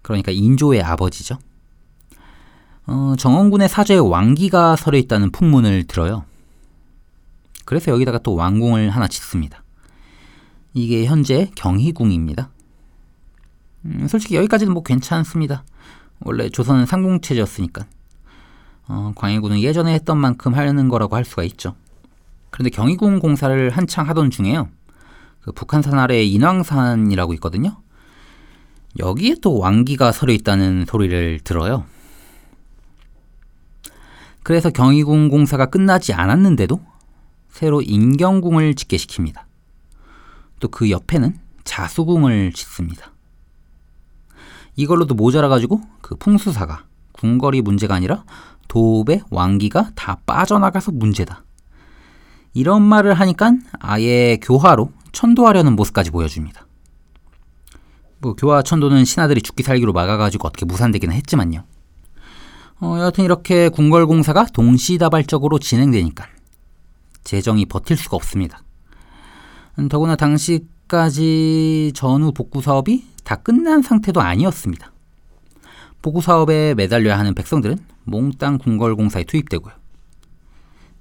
[0.00, 1.38] 그러니까 인조의 아버지죠.
[2.86, 6.24] 어, 정원군의 사저에 왕기가 서려 있다는 풍문을 들어요.
[7.64, 9.62] 그래서 여기다가 또 왕궁을 하나 짓습니다.
[10.72, 12.50] 이게 현재 경희궁입니다.
[13.86, 15.64] 음, 솔직히 여기까지는 뭐 괜찮습니다.
[16.20, 17.86] 원래 조선은 상공체제였으니까.
[18.88, 21.74] 어, 광해군은 예전에 했던 만큼 하려는 거라고 할 수가 있죠.
[22.50, 24.68] 그런데 경희궁 공사를 한창 하던 중에요.
[25.40, 27.76] 그 북한산 아래 인왕산이라고 있거든요.
[28.98, 31.84] 여기에 또 왕기가 서려 있다는 소리를 들어요.
[34.42, 36.80] 그래서 경희궁 공사가 끝나지 않았는데도
[37.54, 39.42] 새로 인경궁을 짓게 시킵니다.
[40.58, 43.12] 또 그 옆에는 자수궁을 짓습니다.
[44.74, 48.24] 이걸로도 모자라가지고 그 풍수사가 궁궐이 문제가 아니라
[48.66, 51.44] 도읍의 왕기가 다 빠져나가서 문제다.
[52.54, 56.66] 이런 말을 하니까 아예 교화로 천도하려는 모습까지 보여줍니다.
[58.18, 61.62] 뭐 교화 천도는 신하들이 죽기 살기로 막아가지고 어떻게 무산되기는 했지만요.
[62.80, 66.33] 어, 여하튼 이렇게 궁궐공사가 동시다발적으로 진행되니까
[67.24, 68.62] 재정이 버틸 수가 없습니다.
[69.78, 74.92] 음, 더구나 당시까지 전후 복구 사업이 다 끝난 상태도 아니었습니다.
[76.02, 79.72] 복구 사업에 매달려야 하는 백성들은 몽땅 궁궐공사에 투입되고요.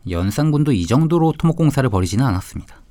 [0.10, 2.82] 연산군도 이 정도로 토목공사를 벌이지는 않았습니다.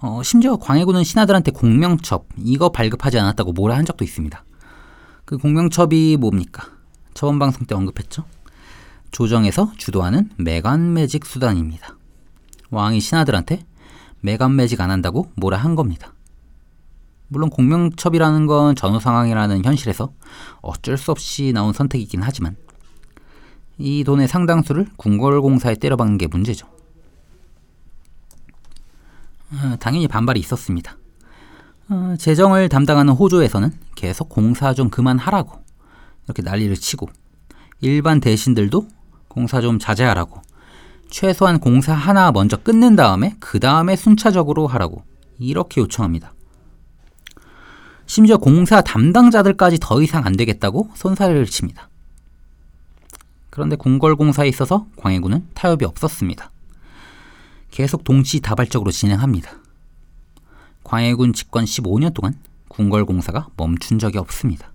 [0.00, 4.44] 어, 심지어 광해군은 신하들한테 공명첩 이거 발급하지 않았다고 뭐라 한 적도 있습니다.
[5.24, 6.68] 그 공명첩이 뭡니까?
[7.14, 8.24] 저번 방송 때 언급했죠.
[9.10, 11.96] 조정에서 주도하는 매간매직 수단입니다.
[12.70, 13.64] 왕이 신하들한테
[14.20, 16.12] 매간매직 안 한다고 뭐라 한 겁니다.
[17.28, 20.12] 물론 공명첩이라는 건 전후 상황이라는 현실에서
[20.60, 22.56] 어쩔 수 없이 나온 선택이긴 하지만
[23.76, 26.66] 이 돈의 상당수를 궁궐공사에 때려박는 게 문제죠.
[29.52, 30.96] 어, 당연히 반발이 있었습니다.
[31.88, 35.62] 어, 재정을 담당하는 호조에서는 계속 공사 좀 그만하라고
[36.24, 37.08] 이렇게 난리를 치고
[37.80, 38.88] 일반 대신들도
[39.28, 40.42] 공사 좀 자제하라고
[41.10, 45.04] 최소한 공사 하나 먼저 끝낸 다음에 그 다음에 순차적으로 하라고
[45.38, 46.34] 이렇게 요청합니다.
[48.06, 51.88] 심지어 공사 담당자들까지 더 이상 안 되겠다고 손사래를 칩니다.
[53.50, 56.50] 그런데 궁궐공사에 있어서 광해군은 타협이 없었습니다.
[57.70, 59.50] 계속 동시다발적으로 진행합니다.
[60.84, 62.34] 광해군 집권 15년 동안
[62.68, 64.72] 궁궐공사가 멈춘 적이 없습니다.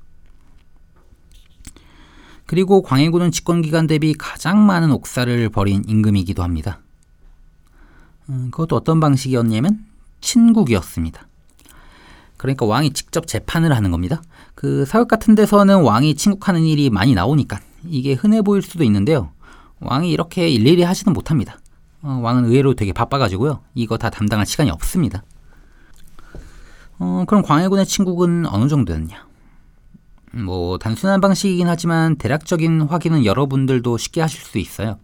[2.53, 6.81] 그리고 광해군은 집권 기간 대비 가장 많은 옥사를 벌인 임금이기도 합니다.
[8.29, 9.83] 음, 그것도 어떤 방식이었냐면
[10.21, 11.27] 친국이었습니다.
[12.37, 14.21] 그러니까 왕이 직접 재판을 하는 겁니다.
[14.53, 19.31] 그 사극 같은 데서는 왕이 친국하는 일이 많이 나오니까 이게 흔해 보일 수도 있는데요.
[19.79, 21.57] 왕이 이렇게 일일이 하지는 못합니다.
[22.03, 23.61] 어, 왕은 의외로 되게 바빠가지고요.
[23.73, 25.23] 이거 다 담당할 시간이 없습니다.
[26.99, 29.25] 어, 그럼 광해군의 친국은 어느 정도였냐?
[30.33, 34.97] 뭐 단순한 방식이긴 하지만 대략적인 확인은 여러분들도 쉽게 하실 수 있어요.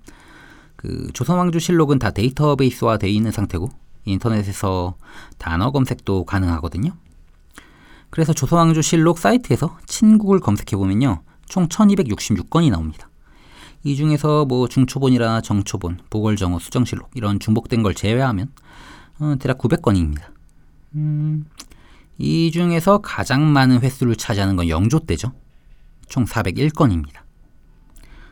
[0.76, 3.70] 그 조선왕조실록은 다 데이터베이스화 되어 있는 상태고
[4.06, 4.96] 인터넷에서
[5.38, 6.92] 단어 검색도 가능하거든요.
[8.10, 11.22] 그래서 조선왕조실록 사이트에서 친국을 검색해 보면요.
[11.48, 13.10] 총 1266건이 나옵니다.
[13.84, 18.52] 이 중에서 뭐 중초본이라 정초본, 보궐정어, 수정실록 이런 중복된 걸 제외하면
[19.20, 20.24] 어, 대략 900건입니다.
[20.96, 21.46] 음,
[22.20, 25.32] 이 중에서 가장 많은 횟수를 차지하는 건 영조 때죠.
[26.10, 27.22] 총 401건입니다.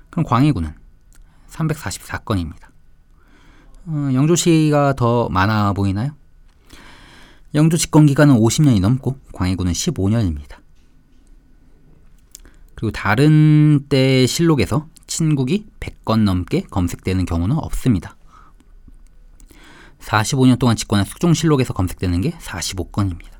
[0.09, 0.73] 그럼 광해군은
[1.49, 2.67] 344건입니다.
[3.85, 6.11] 어, 영조시가 더 많아 보이나요?
[7.55, 10.57] 영조 집권 기간은 50년이 넘고 광해군은 15년입니다.
[12.75, 18.17] 그리고 다른 때 실록에서 친국이 100건 넘게 검색되는 경우는 없습니다.
[19.99, 23.36] 45년 동안 집권한 숙종실록에서 검색되는 게 45건입니다.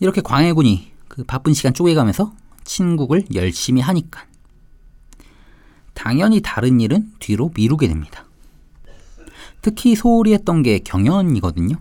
[0.00, 2.32] 이렇게 광해군이 그 바쁜 시간 쪼개가면서
[2.64, 4.24] 친국을 열심히 하니까
[5.94, 8.24] 당연히 다른 일은 뒤로 미루게 됩니다.
[9.62, 11.76] 특히 소홀히 했던 게 경연이거든요.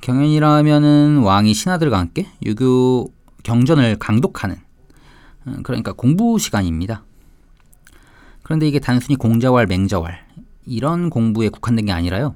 [0.00, 3.12] 경연이라면은 왕이 신하들과 함께 유교
[3.44, 4.56] 경전을 강독하는
[5.44, 7.04] 어, 그러니까 공부 시간입니다.
[8.42, 10.26] 그런데 이게 단순히 공자왈, 맹자왈
[10.66, 12.34] 이런 공부에 국한된 게 아니라요.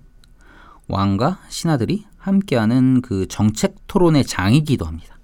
[0.89, 5.17] 왕과 신하들이 함께하는 그 정책 토론의 장이기도 합니다.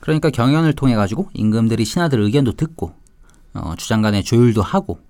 [0.00, 2.94] 그러니까 경연을 통해 가지고 임금들이 신하들 의견도 듣고
[3.52, 5.00] 어, 주장 간의 조율도 하고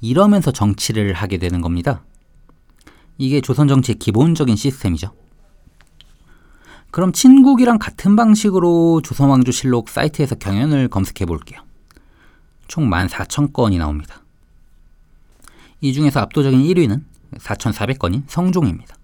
[0.00, 2.04] 이러면서 정치를 하게 되는 겁니다.
[3.16, 5.12] 이게 조선 정치의 기본적인 시스템이죠.
[6.90, 11.62] 그럼 친국이랑 같은 방식으로 조선왕조실록 사이트에서 경연을 검색해 볼게요.
[12.68, 14.22] 총 14,000건이 나옵니다.
[15.80, 17.02] 이 중에서 압도적인 1위는
[17.38, 18.96] 4,400건인 성종입니다.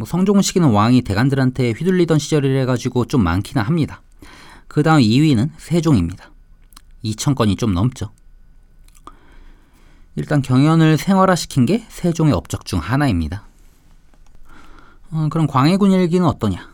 [0.00, 4.00] 뭐 성종 시기는 왕이 대간들한테 휘둘리던 시절이라 가지고 좀 많기는 합니다.
[4.66, 6.30] 그 다음 2위는 세종입니다.
[7.04, 8.10] 2,000건이 좀 넘죠.
[10.16, 13.44] 일단 경연을 생활화시킨 게 세종의 업적 중 하나입니다.
[15.10, 16.70] 어, 그럼 광해군 일기는 어떠냐?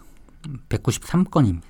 [0.69, 1.63] 193건입니다.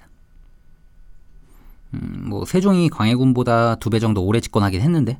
[1.94, 5.18] 음, 뭐 세종이 광해군보다 두 배 정도 오래 집권하긴 했는데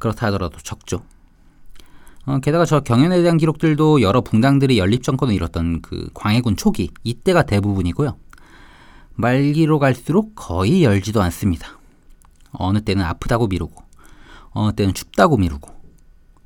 [0.00, 1.04] 그렇다 하더라도 적죠.
[2.28, 7.44] 어, 게다가 저 경연에 대한 기록들도 여러 붕당들이 연립 정권을 이뤘던 그 광해군 초기 이때가
[7.44, 8.18] 대부분이고요.
[9.14, 11.78] 말기로 갈수록 거의 열지도 않습니다.
[12.52, 13.82] 어느 때는 아프다고 미루고
[14.50, 15.74] 어느 때는 춥다고 미루고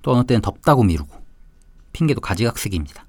[0.02, 1.20] 또 어느 때는 덥다고 미루고
[1.92, 3.04] 핑계도 가지각색입니다.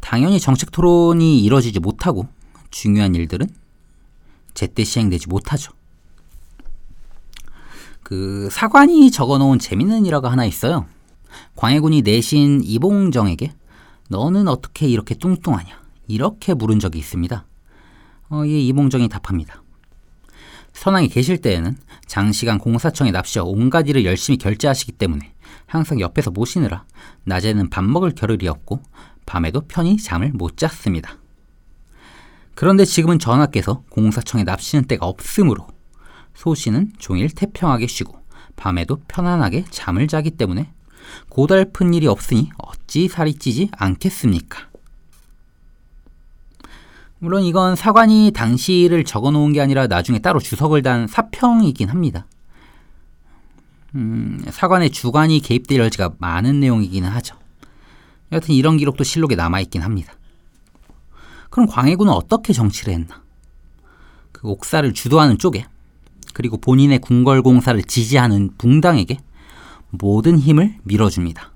[0.00, 2.28] 당연히 정책 토론이 이뤄지지 못하고
[2.70, 3.48] 중요한 일들은
[4.52, 5.72] 제때 시행되지 못하죠.
[8.02, 10.84] 그 사관이 적어놓은 재밌는 일화가 하나 있어요.
[11.56, 13.52] 광해군이 내신 이봉정에게
[14.08, 17.46] 너는 어떻게 이렇게 뚱뚱하냐 이렇게 물은 적이 있습니다.
[18.28, 19.62] 어, 이 이봉정이 답합니다.
[20.72, 25.32] 선왕이 계실 때에는 장시간 공사청에 납시와 온갖 일을 열심히 결제하시기 때문에
[25.66, 26.84] 항상 옆에서 모시느라
[27.24, 28.82] 낮에는 밥 먹을 겨를이 없고
[29.26, 31.18] 밤에도 편히 잠을 못 잤습니다.
[32.54, 35.66] 그런데 지금은 전하께서 공사청에 납시는 때가 없으므로
[36.34, 38.20] 소씨는 종일 태평하게 쉬고
[38.56, 40.72] 밤에도 편안하게 잠을 자기 때문에
[41.28, 44.68] 고달픈 일이 없으니 어찌 살이 찌지 않겠습니까?
[47.18, 52.26] 물론 이건 사관이 당시를 적어 놓은 게 아니라 나중에 따로 주석을 단 사평이긴 합니다.
[53.94, 57.36] 음, 사관의 주관이 개입될 여지가 많은 내용이기는 하죠.
[58.32, 60.14] 여하튼 이런 기록도 실록에 남아있긴 합니다.
[61.50, 63.22] 그럼 광해군은 어떻게 정치를 했나?
[64.32, 65.66] 그 옥사를 주도하는 쪽에
[66.32, 69.18] 그리고 본인의 궁궐공사를 지지하는 붕당에게
[69.92, 71.52] 모든 힘을 밀어줍니다.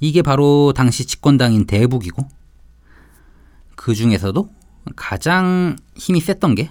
[0.00, 2.28] 이게 바로 당시 집권당인 대북이고
[3.74, 4.50] 그 중에서도
[4.96, 6.68] 가장 힘이 셌던 게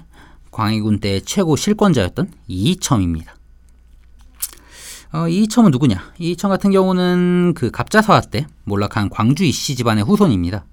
[0.51, 3.35] 광해군 때 최고 실권자였던 이이첨입니다.
[5.13, 6.13] 어, 이이첨은 누구냐?
[6.19, 10.65] 이이첨 같은 경우는 그 갑자사화 때 몰락한 광주 이씨 집안의 후손입니다.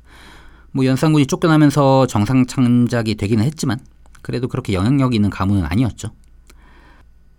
[0.73, 3.81] 뭐 연산군이 쫓겨나면서 정상 창작이 되기는 했지만
[4.23, 6.11] 그래도 그렇게 영향력 있는 가문은 아니었죠.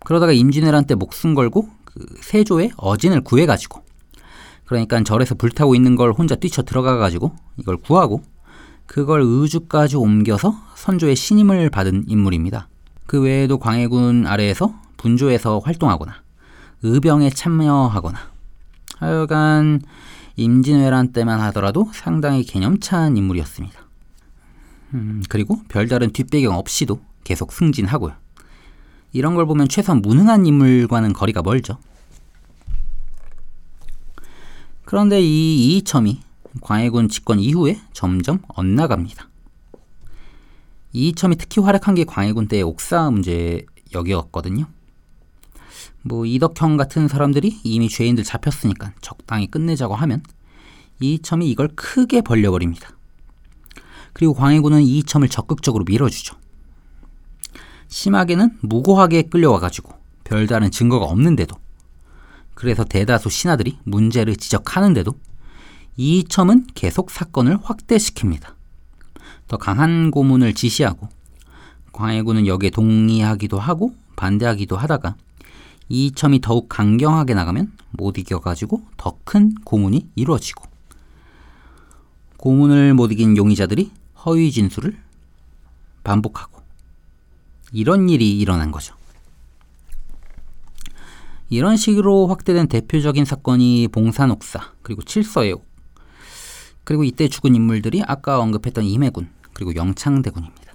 [0.04, 3.84] 그러다가 임진왜란 때 목숨 걸고 그 세조의 어진을 구해가지고
[4.66, 8.24] 그러니까 절에서 불타고 있는 걸 혼자 뛰쳐 들어가가지고 이걸 구하고
[8.86, 12.68] 그걸 의주까지 옮겨서 선조의 신임을 받은 인물입니다.
[13.06, 16.14] 그 외에도 광해군 아래에서 분조에서 활동하거나
[16.84, 18.18] 의병에 참여하거나
[18.98, 19.82] 하여간
[20.36, 23.80] 임진왜란 때만 하더라도 상당히 개념찬 인물이었습니다.
[24.94, 28.14] 음, 그리고 별다른 뒷배경 없이도 계속 승진하고요.
[29.13, 31.78] 이런 걸 보면 최소한 무능한 인물과는 거리가 멀죠.
[34.86, 36.21] 그런데 이 이이첨이
[36.62, 39.30] 광해군 집권 이후에 점점 엇나갑니다.
[40.93, 44.65] 이이첨이 특히 활약한 게 광해군 때의 옥사 문제 여기였거든요.
[46.04, 50.24] 뭐 이덕형 같은 사람들이 이미 죄인들 잡혔으니까 적당히 끝내자고 하면
[51.00, 52.89] 이이첨이 이걸 크게 벌려버립니다.
[54.13, 56.36] 그리고 광해군은 이이첨을 적극적으로 밀어주죠.
[57.92, 61.56] 심하게는 무고하게 끌려와가지고 별다른 증거가 없는데도
[62.54, 65.14] 그래서 대다수 신하들이 문제를 지적하는데도
[65.98, 68.54] 이첨은 계속 사건을 확대시킵니다.
[69.48, 71.10] 더 강한 고문을 지시하고
[71.92, 75.16] 광해군은 여기에 동의하기도 하고 반대하기도 하다가
[75.90, 80.66] 이첨이 더욱 강경하게 나가면 못 이겨가지고 더 큰 고문이 이루어지고
[82.38, 83.92] 고문을 못 이긴 용의자들이
[84.26, 84.98] 허위 진술을
[86.04, 86.61] 반복하고
[87.72, 88.96] 이런 일이 일어난 거죠.
[91.50, 95.66] 이런 식으로 확대된 대표적인 사건이 봉산옥사 그리고 칠서의옥
[96.84, 100.74] 그리고 이때 죽은 인물들이 아까 언급했던 임해군 그리고 영창대군입니다.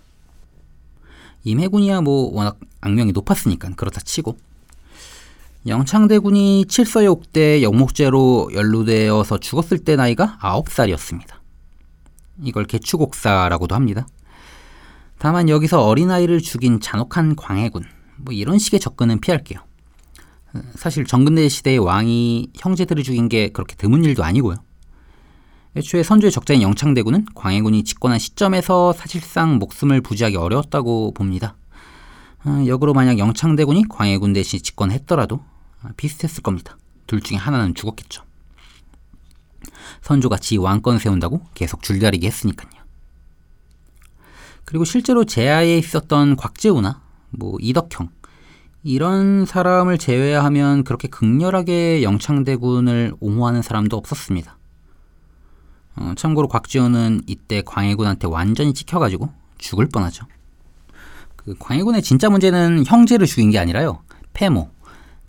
[1.44, 4.36] 임해군이야 뭐 워낙 악명이 높았으니까 그렇다 치고
[5.66, 11.36] 영창대군이 칠서욕 때 영목죄로 연루되어서 죽었을 때 나이가 9살이었습니다.
[12.42, 14.06] 이걸 개축옥사라고도 합니다.
[15.18, 17.84] 다만 여기서 어린아이를 죽인 잔혹한 광해군
[18.18, 19.60] 뭐 이런 식의 접근은 피할게요.
[20.74, 24.56] 사실 정근대 시대의 왕이 형제들을 죽인 게 그렇게 드문 일도 아니고요.
[25.76, 31.56] 애초에 선조의 적자인 영창대군은 광해군이 집권한 시점에서 사실상 목숨을 부지하기 어려웠다고 봅니다.
[32.46, 35.44] 어, 역으로 만약 영창대군이 광해군 대신 집권했더라도
[35.98, 36.78] 비슷했을 겁니다.
[37.06, 38.22] 둘 중에 하나는 죽었겠죠.
[40.00, 42.75] 선조가 지 왕권 세운다고 계속 줄다리기 했으니까요.
[44.66, 47.00] 그리고 실제로 제하에 있었던 곽재우나
[47.30, 48.10] 뭐 이덕형
[48.82, 54.58] 이런 사람을 제외하면 그렇게 극렬하게 영창대군을 옹호하는 사람도 없었습니다.
[55.96, 60.26] 어, 참고로 곽지호는 이때 광해군한테 완전히 찍혀가지고 죽을 뻔하죠.
[61.36, 64.02] 그 광해군의 진짜 문제는 형제를 죽인 게 아니라요.
[64.34, 64.70] 패모,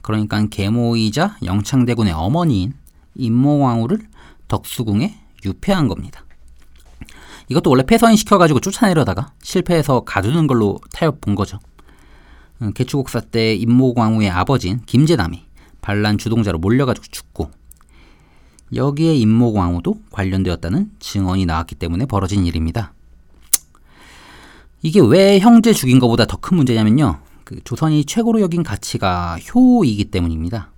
[0.01, 2.73] 그러니까 계모이자 영창대군의 어머니인
[3.15, 3.99] 임모왕후를
[4.47, 6.26] 덕수궁에 유폐한 겁니다.
[7.49, 11.59] 이것도 원래 폐서인 시켜가지고 쫓아내려다가 실패해서 가두는 걸로 타협 본 거죠.
[12.59, 15.45] 어, 개추국사 때 임모광후의 아버지인 김재남이
[15.81, 17.51] 반란 주동자로 몰려가지고 죽고
[18.75, 22.93] 여기에 임모광후도 관련되었다는 증언이 나왔기 때문에 벌어진 일입니다.
[24.81, 27.19] 이게 왜 형제 죽인 것보다 더 큰 문제냐면요.
[27.43, 30.71] 그 조선이 최고로 여긴 가치가 효이기 때문입니다.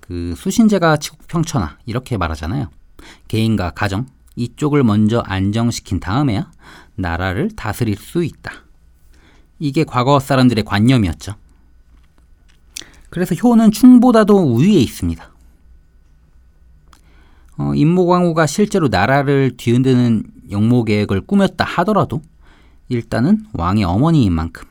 [0.00, 2.68] 그 수신제가 치국평천하 이렇게 말하잖아요.
[3.28, 4.06] 개인과 가정
[4.40, 6.50] 이쪽을 먼저 안정시킨 다음에야
[6.96, 8.52] 나라를 다스릴 수 있다.
[9.58, 11.34] 이게 과거 사람들의 관념이었죠.
[13.10, 15.30] 그래서 효는 충보다도 우위에 있습니다.
[17.58, 22.22] 어, 임모광후가 실제로 나라를 뒤흔드는 영모 계획을 꾸몄다 하더라도
[22.88, 24.66] 일단은 왕의 어머니인 만큼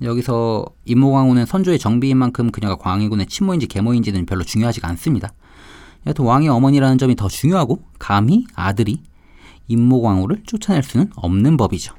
[0.00, 5.32] 여기서 임모광후는 선조의 정비인 만큼 그녀가 광해군의 친모인지 계모인지는 별로 중요하지가 않습니다.
[6.06, 9.02] 여하튼 왕의 어머니라는 점이 더 중요하고 감히 아들이
[9.68, 11.94] 임모광후를 쫓아낼 수는 없는 법이죠.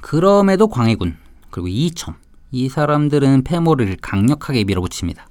[0.00, 1.16] 그럼에도 광해군
[1.50, 2.14] 그리고 이첨
[2.50, 5.28] 이 사람들은 패모를 강력하게 밀어붙입니다.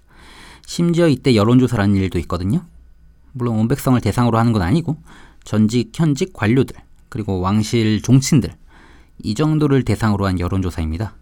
[0.65, 2.65] 심지어 이때 여론조사라는 일도 있거든요.
[3.31, 4.97] 물론 온 백성을 대상으로 하는 건 아니고
[5.43, 6.75] 전직 현직 관료들
[7.09, 8.51] 그리고 왕실 종친들
[9.23, 11.15] 이 정도를 대상으로 한 여론조사입니다.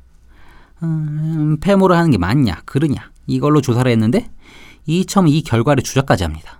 [0.83, 4.29] 음, 폐모를 하는 게 맞냐 그르냐 이걸로 조사를 했는데
[4.86, 6.59] 이 처음 이 결과를 주작까지 합니다.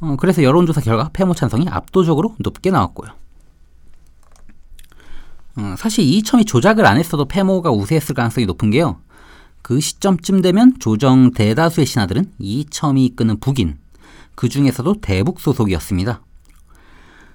[0.00, 3.10] 어, 그래서 여론조사 결과 폐모 찬성이 압도적으로 높게 나왔고요.
[5.56, 9.00] 어, 사실 이첨이 조작을 안 했어도 폐모가 우세했을 가능성이 높은 게요.
[9.62, 13.76] 그 시점쯤 되면 조정 대다수의 신하들은 이첨이 이끄는 북인,
[14.36, 16.22] 그 중에서도 대북 소속이었습니다.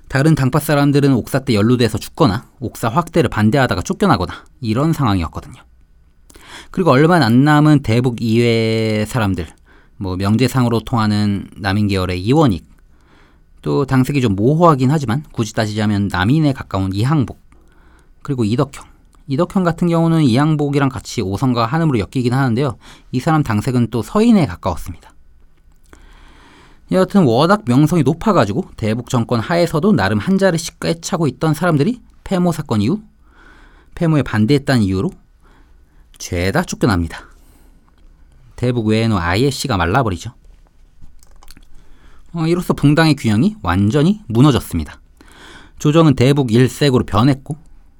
[0.07, 5.61] 다른 당파 사람들은 옥사 때 연루돼서 죽거나 옥사 확대를 반대하다가 쫓겨나거나 이런 상황이었거든요.
[6.71, 9.47] 그리고 얼마 안 남은 대북 이외 사람들,
[10.03, 12.65] 뭐 명제상으로 통하는 남인 계열의 이원익,
[13.61, 17.39] 또 당색이 좀 모호하긴 하지만 굳이 따지자면 남인에 가까운 이항복,
[18.21, 18.85] 그리고 이덕형.
[19.27, 22.75] 이덕형 같은 경우는 이항복이랑 같이 오성과 한음으로 엮이긴 하는데요.
[23.13, 25.13] 이 사람 당색은 또 서인에 가까웠습니다.
[26.91, 32.81] 여하튼 워낙 명성이 높아가지고 대북 정권 하에서도 나름 한 자리씩 꿰차고 있던 사람들이 폐모 사건
[32.81, 33.01] 이후
[33.95, 35.11] 폐모에 반대했다는 이유로
[36.17, 37.32] 죄다 쫓겨납니다.
[38.55, 40.31] 대북 외에는 아예 씨가 말라버리죠.
[42.33, 44.99] 어, 이로써 붕당의 균형이 완전히 무너졌습니다.
[45.79, 47.57] 조정은 대북 일색으로 변했고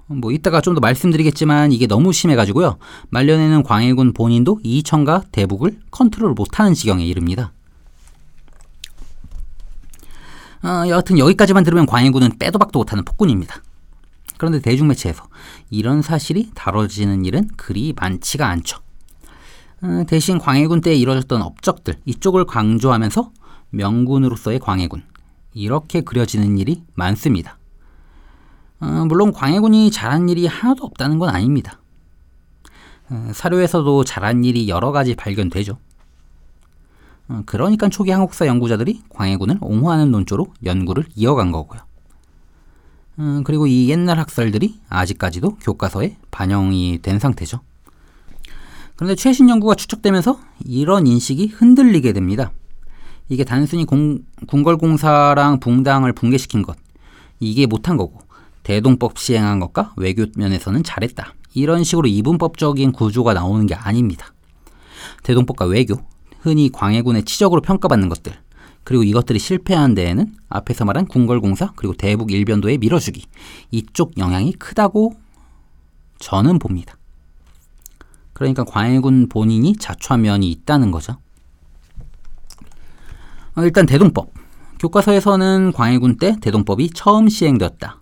[0.08, 2.78] 뭐 이따가 좀 더 말씀드리겠지만 이게 너무 심해가지고요.
[3.10, 7.52] 말년에는 광해군 본인도 이천과 대북을 컨트롤 못하는 지경에 이릅니다.
[10.64, 13.62] 어, 여하튼 여기까지만 들으면 광해군은 빼도 박도 못하는 폭군입니다.
[14.38, 15.28] 그런데 대중매체에서
[15.70, 18.80] 이런 사실이 다뤄지는 일은 그리 많지가 않죠.
[19.84, 23.32] 어, 대신 광해군 때 이뤄졌던 업적들 이쪽을 강조하면서
[23.72, 25.04] 명군으로서의 광해군
[25.54, 27.58] 이렇게 그려지는 일이 많습니다.
[28.80, 31.82] 어, 물론 광해군이 잘한 일이 하나도 없다는 건 아닙니다.
[33.10, 35.78] 어, 사료에서도 잘한 일이 여러 가지 발견되죠.
[37.28, 41.82] 어, 그러니까 초기 한국사 연구자들이 광해군을 옹호하는 논조로 연구를 이어간 거고요.
[43.18, 47.60] 어, 그리고 이 옛날 학설들이 아직까지도 교과서에 반영이 된 상태죠.
[48.96, 52.52] 그런데 최신 연구가 추적되면서 이런 인식이 흔들리게 됩니다.
[53.30, 56.78] 이게 단순히 공, 궁궐공사랑 붕당을 붕괴시킨 것,
[57.40, 58.20] 이게 못한 거고,
[58.64, 61.34] 대동법 시행한 것과 외교 면에서는 잘했다.
[61.54, 64.34] 이런 식으로 이분법적인 구조가 나오는 게 아닙니다.
[65.24, 65.96] 대동법과 외교,
[66.42, 68.34] 흔히 광해군의 치적으로 평가받는 것들,
[68.84, 73.26] 그리고 이것들이 실패한 데에는 앞에서 말한 궁궐공사 그리고 대북 일변도의 밀어주기
[73.72, 75.14] 이쪽 영향이 크다고
[76.20, 76.98] 저는 봅니다.
[78.34, 81.18] 그러니까 광해군 본인이 자초한 면이 있다는 거죠.
[83.56, 84.32] 어, 일단 대동법.
[84.80, 88.02] 교과서에서는 광해군 때 대동법이 처음 시행되었다.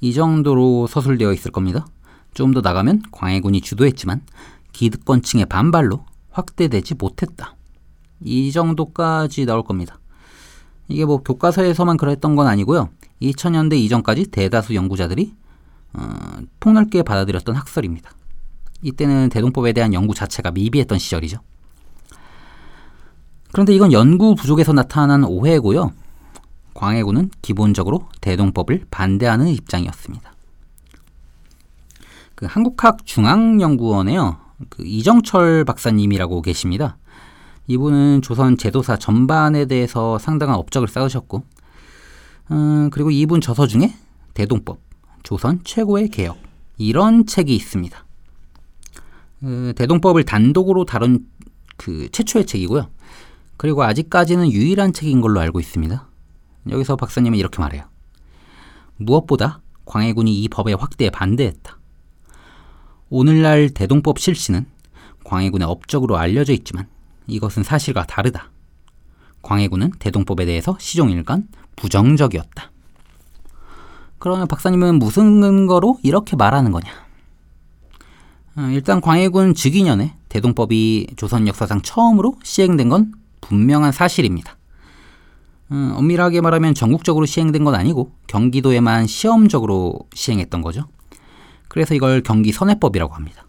[0.00, 1.86] 이 정도로 서술되어 있을 겁니다.
[2.34, 4.22] 좀 더 나가면 광해군이 주도했지만
[4.72, 7.56] 기득권층의 반발로 확대되지 못했다.
[8.22, 9.98] 이 정도까지 나올 겁니다.
[10.88, 12.90] 이게 뭐 교과서에서만 그랬던 건 아니고요.
[13.22, 15.34] 2000년대 이전까지 대다수 연구자들이
[15.94, 16.08] 어,
[16.60, 18.10] 폭넓게 받아들였던 학설입니다.
[18.82, 21.38] 이때는 대동법에 대한 연구 자체가 미비했던 시절이죠.
[23.52, 25.92] 그런데 이건 연구 부족에서 나타난 오해고요.
[26.74, 30.32] 광해군은 기본적으로 대동법을 반대하는 입장이었습니다.
[32.34, 34.38] 그 한국학 중앙연구원에요.
[34.68, 36.96] 그 이정철 박사님이라고 계십니다.
[37.66, 41.44] 이분은 조선 제도사 전반에 대해서 상당한 업적을 쌓으셨고,
[42.52, 43.94] 음, 그리고 이분 저서 중에
[44.34, 44.80] 대동법,
[45.22, 46.38] 조선 최고의 개혁
[46.78, 48.04] 이런 책이 있습니다.
[49.40, 51.26] 그 대동법을 단독으로 다룬
[51.76, 52.88] 그 최초의 책이고요.
[53.56, 56.06] 그리고 아직까지는 유일한 책인 걸로 알고 있습니다.
[56.70, 57.84] 여기서 박사님은 이렇게 말해요.
[58.96, 61.78] 무엇보다 광해군이 이 법의 확대에 반대했다.
[63.08, 64.66] 오늘날 대동법 실시는
[65.24, 66.86] 광해군의 업적으로 알려져 있지만
[67.26, 68.50] 이것은 사실과 다르다.
[69.42, 72.70] 광해군은 대동법에 대해서 시종일관 부정적이었다.
[74.18, 77.09] 그러면 박사님은 무슨 근거로 이렇게 말하는 거냐?
[78.60, 84.58] 어, 일단 광해군 즉위년에 대동법이 조선 역사상 처음으로 시행된 건 분명한 사실입니다.
[85.72, 90.82] 음, 엄밀하게 말하면 전국적으로 시행된 건 아니고 경기도에만 시험적으로 시행했던 거죠.
[91.68, 93.46] 그래서 이걸 경기 선해법이라고 합니다.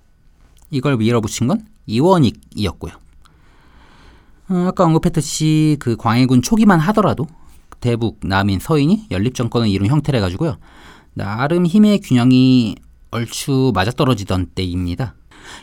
[0.70, 2.94] 이걸 밀어붙인 건 이원익이었고요.
[4.50, 7.28] 어, 아까 언급했듯이 그 광해군 초기만 하더라도
[7.82, 10.58] 대북, 남인, 서인이 연립 정권을 이룬 형태래 가지고요.
[11.14, 12.76] 나름 힘의 균형이
[13.12, 15.16] 얼추 맞아떨어지던 때입니다.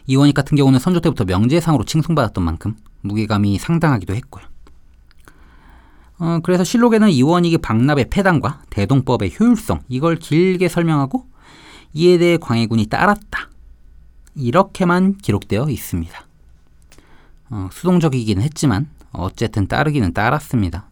[0.06, 4.44] 이원익 같은 경우는 선조 때부터 명제상으로 칭송받았던 만큼 무게감이 상당하기도 했고요.
[6.18, 11.26] 어, 그래서 실록에는 이원익이 박납의 폐단과 대동법의 효율성 이걸 길게 설명하고
[11.94, 13.48] 이에 대해 광해군이 따랐다.
[14.34, 16.26] 이렇게만 기록되어 있습니다.
[17.50, 20.88] 어, 수동적이긴 했지만 어쨌든 따르기는 따랐습니다.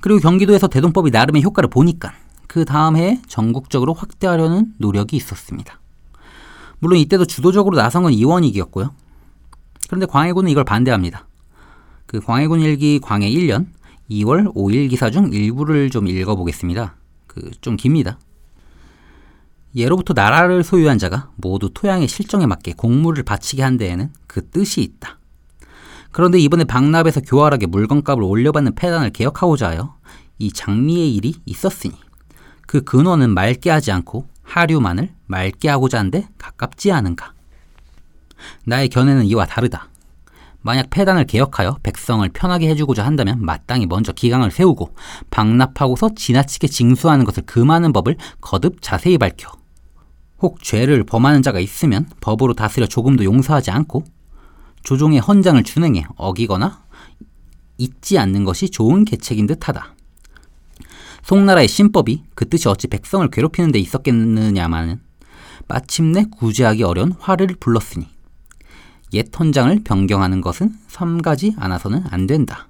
[0.00, 2.12] 그리고 경기도에서 대동법이 나름의 효과를 보니까
[2.48, 5.80] 그 다음 해에 전국적으로 확대하려는 노력이 있었습니다.
[6.80, 8.92] 물론 이때도 주도적으로 나선 건 이원익이었고요.
[9.86, 11.28] 그런데 광해군은 이걸 반대합니다.
[12.06, 13.66] 그 광해군 일기 광해 1년
[14.10, 16.96] 2월 5일 기사 중 일부를 좀 읽어보겠습니다.
[17.26, 18.18] 그 좀 깁니다.
[19.76, 25.18] 예로부터 나라를 소유한 자가 모두 토양의 실정에 맞게 공물을 바치게 한 데에는 그 뜻이 있다.
[26.10, 29.96] 그런데 이번에 박납에서 교활하게 물건값을 올려받는 폐단을 개혁하고자 하여
[30.38, 31.94] 이 장미의 일이 있었으니
[32.68, 37.32] 그 근원은 맑게 하지 않고 하류만을 맑게 하고자 한데 가깝지 않은가.
[38.66, 39.88] 나의 견해는 이와 다르다.
[40.60, 44.94] 만약 폐단을 개혁하여 백성을 편하게 해주고자 한다면 마땅히 먼저 기강을 세우고
[45.30, 49.50] 박납하고서 지나치게 징수하는 것을 금하는 법을 거듭 자세히 밝혀
[50.42, 54.04] 혹 죄를 범하는 자가 있으면 법으로 다스려 조금도 용서하지 않고
[54.82, 56.82] 조종의 헌장을 준행해 어기거나
[57.78, 59.94] 잊지 않는 것이 좋은 계책인 듯하다.
[61.28, 64.98] 송나라의 신법이 그 뜻이 어찌 백성을 괴롭히는 데 있었겠느냐마는
[65.66, 68.08] 마침내 구제하기 어려운 화를 불렀으니
[69.12, 72.68] 옛 헌장을 변경하는 것은 삼가지 않아서는 안 된다.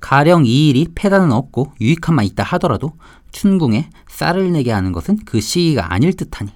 [0.00, 2.94] 가령 이 일이 패단은 없고 유익함만 있다 하더라도
[3.30, 6.50] 춘궁에 쌀을 내게 하는 것은 그 시기가 아닐 듯하니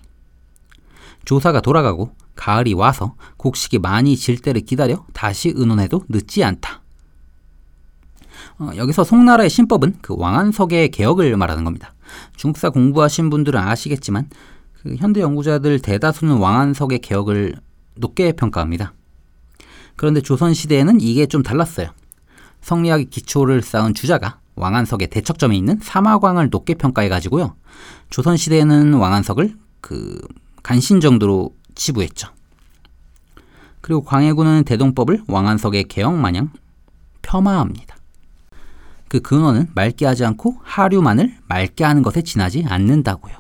[1.24, 6.82] 조사가 돌아가고 가을이 와서 곡식이 많이 질 때를 기다려 다시 의논해도 늦지 않다.
[8.59, 11.94] 어, 여기서 송나라의 신법은 그 왕안석의 개혁을 말하는 겁니다.
[12.36, 14.28] 중국사 공부하신 분들은 아시겠지만
[14.82, 17.56] 그 현대 연구자들 대다수는 왕안석의 개혁을
[17.94, 18.92] 높게 평가합니다.
[19.96, 21.90] 그런데 조선시대에는 이게 좀 달랐어요.
[22.61, 27.54] 성리학의 기초를 쌓은 주자가 왕안석의 대척점에 있는 사마광을 높게 평가해 가지고요.
[28.11, 30.20] 조선시대에는 왕안석을 그
[30.62, 32.28] 간신 정도로 치부했죠.
[33.80, 36.50] 그리고 광해군은 대동법을 왕안석의 개혁 마냥
[37.22, 37.97] 폄하합니다.
[39.09, 43.34] 그 근원은 맑게 하지 않고 하류만을 맑게 하는 것에 지나지 않는다고요.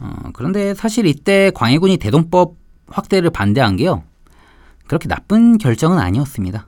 [0.00, 2.56] 어, 그런데 사실 이때 광해군이 대동법
[2.88, 4.02] 확대를 반대한 게요.
[4.86, 6.66] 그렇게 나쁜 결정은 아니었습니다.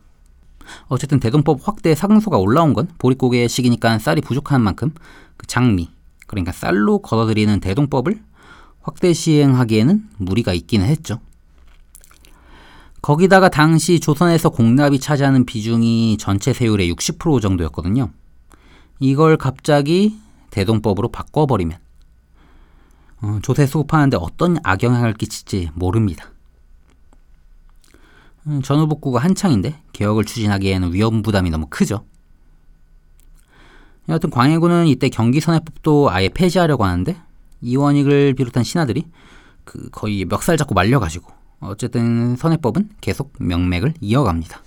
[0.86, 4.92] 어쨌든 대동법 확대 상소가 올라온 건 보릿고개 시기니까 쌀이 부족한 만큼
[5.36, 5.90] 그 장미,
[6.26, 8.20] 그러니까 쌀로 걷어들이는 대동법을
[8.80, 11.20] 확대 시행하기에는 무리가 있기는 했죠.
[13.04, 18.08] 거기다가 당시 조선에서 공납이 차지하는 비중이 전체 세율의 60% 정도였거든요.
[18.98, 21.76] 이걸 갑자기 대동법으로 바꿔버리면
[23.20, 26.30] 어, 조세 수급하는데 어떤 악영향을 끼칠지 모릅니다.
[28.46, 32.06] 음, 전후복구가 한창인데 개혁을 추진하기에는 위험 부담이 너무 크죠.
[34.08, 37.20] 여하튼 광해군은 이때 경기선해법도 아예 폐지하려고 하는데
[37.60, 39.04] 이원익을 비롯한 신하들이
[39.64, 44.62] 그 거의 멱살 잡고 말려가지고 어쨌든 선해법은 계속 명맥을 이어갑니다.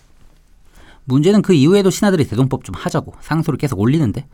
[1.05, 4.27] 문제는 그 이후에도 신하들이 대동법 좀 하자고 상소를 계속 올리는데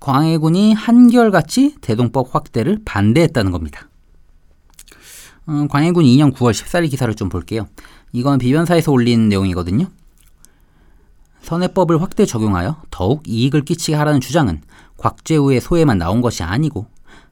[0.00, 3.88] 광해군이 한결같이 대동법 확대를 반대했다는 겁니다.
[5.46, 7.66] 어, 광해군 2년 9월 14일 기사를 좀 볼게요.
[8.12, 9.86] 이건 비변사에서 올린 내용이거든요.
[11.42, 14.60] 선해법을 확대 적용하여 더욱 이익을 끼치게 하라는 주장은
[14.98, 16.86] 곽재우의 소에만 나온 것이 아니고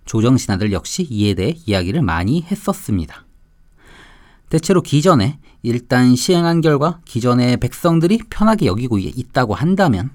[0.06, 3.25] 조정신하들 역시 이에 대해 이야기를 많이 했었습니다.
[4.48, 10.10] 대체로 기존에 일단 시행한 결과 기존의 백성들이 편하게 여기고 있다고 한다면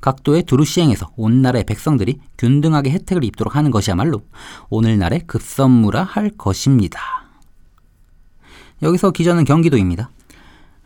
[0.00, 4.22] 각도의 두루 시행해서 온 나라의 백성들이 균등하게 혜택을 입도록 하는 것이야말로
[4.68, 7.00] 오늘날의 급선무라 할 것입니다.
[8.82, 10.10] 여기서 기전은 경기도입니다.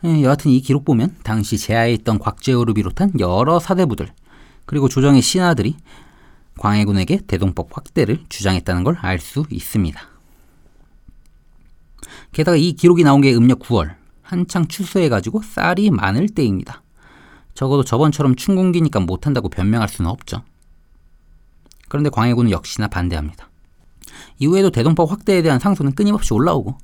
[0.05, 4.09] 예, 여하튼 이 기록 보면 당시 제하에 있던 곽재우를 비롯한 여러 사대부들
[4.65, 5.75] 그리고 조정의 신하들이
[6.59, 10.16] 광해군에게 대동법 확대를 주장했다는 걸 알 수 있습니다.
[12.37, 16.83] 게다가 이 기록이 나온 게 음력 9월 한창 추수해가지고 쌀이 많을 때입니다.
[17.55, 20.43] 적어도 저번처럼 춘궁기니까 못한다고 변명할 수는 없죠.
[21.89, 23.49] 그런데 광해군은 역시나 반대합니다.
[24.37, 26.77] 이후에도 대동법 확대에 대한 상소는 끊임없이 올라오고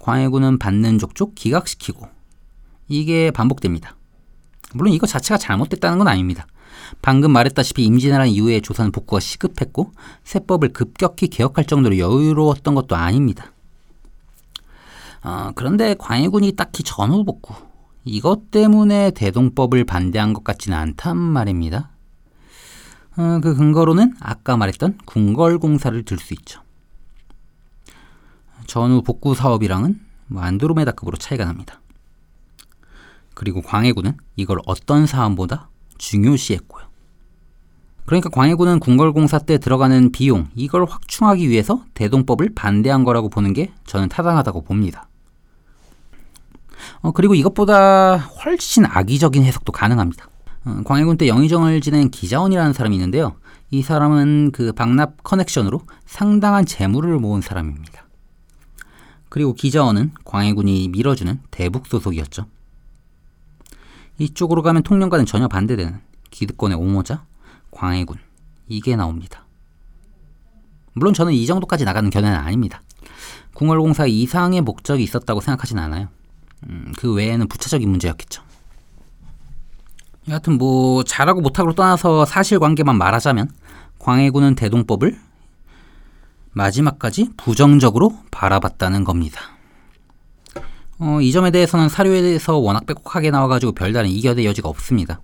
[0.00, 2.08] 광해군은 받는 족족 기각시키고
[2.88, 3.94] 이게 반복됩니다.
[4.74, 6.48] 물론 이거 자체가 잘못됐다는 건 아닙니다.
[7.02, 9.92] 방금 말했다시피 임진왜란 이후에 조선 복구가 시급했고
[10.24, 13.52] 세법을 급격히 개혁할 정도로 여유로웠던 것도 아닙니다.
[15.22, 17.54] 어, 그런데 광해군이 딱히 전후 복구
[18.04, 21.90] 이것 때문에 대동법을 반대한 것 같지는 않단 말입니다.
[23.16, 26.62] 어, 그 근거로는 아까 말했던 궁궐공사를 들 수 있죠.
[28.66, 31.80] 전후 복구 사업이랑은 뭐 안드로메다급으로 차이가 납니다.
[33.34, 36.87] 그리고 광해군은 이걸 어떤 사안보다 중요시했고요.
[38.08, 44.08] 그러니까 광해군은 궁궐공사 때 들어가는 비용 이걸 확충하기 위해서 대동법을 반대한 거라고 보는 게 저는
[44.08, 45.10] 타당하다고 봅니다.
[47.02, 50.26] 어, 그리고 이것보다 훨씬 악의적인 해석도 가능합니다.
[50.64, 53.34] 어, 광해군 때 영의정을 지낸 기자원이라는 사람이 있는데요.
[53.70, 58.06] 이 사람은 그 박납 커넥션으로 상당한 재물을 모은 사람입니다.
[59.28, 62.46] 그리고 기자원은 광해군이 밀어주는 대북 소속이었죠.
[64.16, 66.00] 이쪽으로 가면 통령과는 전혀 반대되는
[66.30, 67.26] 기득권의 옹호자
[67.78, 68.18] 광해군
[68.66, 69.46] 이게 나옵니다.
[70.94, 72.82] 물론 저는 이 정도까지 나가는 견해는 아닙니다.
[73.54, 76.08] 궁궐공사 이상의 목적이 있었다고 생각하진 않아요.
[76.68, 78.42] 음, 그 외에는 부차적인 문제였겠죠.
[80.28, 83.50] 여하튼 뭐 잘하고 못하고를 떠나서 사실관계만 말하자면
[84.00, 85.18] 광해군은 대동법을
[86.50, 89.40] 마지막까지 부정적으로 바라봤다는 겁니다.
[90.98, 95.20] 어, 이 점에 대해서는 사료에서 워낙 빼곡하게 나와가지고 별다른 이견의 여지가 없습니다.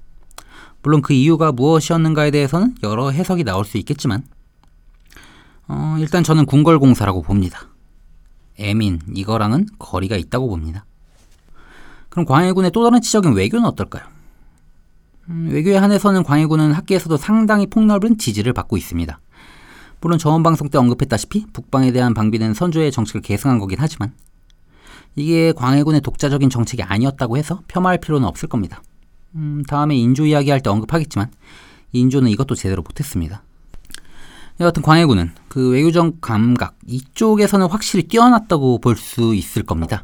[0.85, 4.23] 물론 그 이유가 무엇이었는가에 대해서는 여러 해석이 나올 수 있겠지만
[5.67, 7.69] 어, 일단 저는 궁궐공사라고 봅니다.
[8.59, 10.85] 애민 이거랑은 거리가 있다고 봅니다.
[12.11, 14.05] 그럼 광해군의 또 다른 지적인 외교는 어떨까요?
[15.31, 19.19] 음, 외교에 한해서는 광해군은 학계에서도 상당히 폭넓은 지지를 받고 있습니다.
[20.03, 24.13] 물론 저번 방송 때 언급했다시피 북방에 대한 방비는 선조의 정책을 계승한 거긴 하지만
[25.17, 28.83] 이게 광해군의 독자적인 정책이 아니었다고 해서 폄하할 필요는 없을 겁니다.
[29.35, 31.31] 음, 다음에 인조 이야기할 때 언급하겠지만
[31.93, 33.43] 인조는 이것도 제대로 못했습니다.
[34.61, 40.03] 여하튼 광해군은 그 외교적 감각 이쪽에서는 확실히 뛰어났다고 볼 수 있을 겁니다.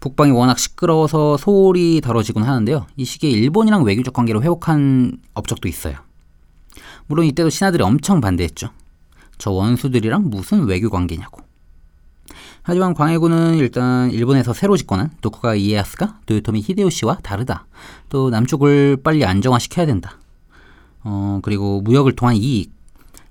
[0.00, 2.86] 북방이 워낙 시끄러워서 소홀히 다뤄지곤 하는데요.
[2.96, 5.96] 이 시기에 일본이랑 외교적 관계를 회복한 업적도 있어요.
[7.06, 8.70] 물론 이때도 신하들이 엄청 반대했죠.
[9.38, 11.45] 저 원수들이랑 무슨 외교 관계냐고.
[12.68, 17.64] 하지만 광해군은 일단 일본에서 새로 집권한 도쿠가 이에야스가 도요토미 히데요시와 다르다.
[18.08, 20.18] 또 남쪽을 빨리 안정화시켜야 된다.
[21.04, 22.72] 어, 그리고 무역을 통한 이익.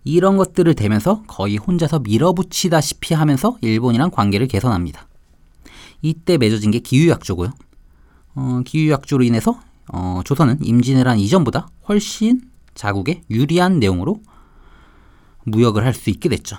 [0.05, 5.05] 이런 것들을 대면서 거의 혼자서 밀어붙이다시피 하면서 일본이랑 관계를 개선합니다.
[6.01, 7.51] 이때 맺어진 게 기유약조고요.
[8.35, 9.59] 어, 기유약조로 인해서
[9.91, 12.39] 어, 조선은 임진왜란 이전보다 훨씬
[12.73, 14.21] 자국에 유리한 내용으로
[15.43, 16.57] 무역을 할 수 있게 됐죠.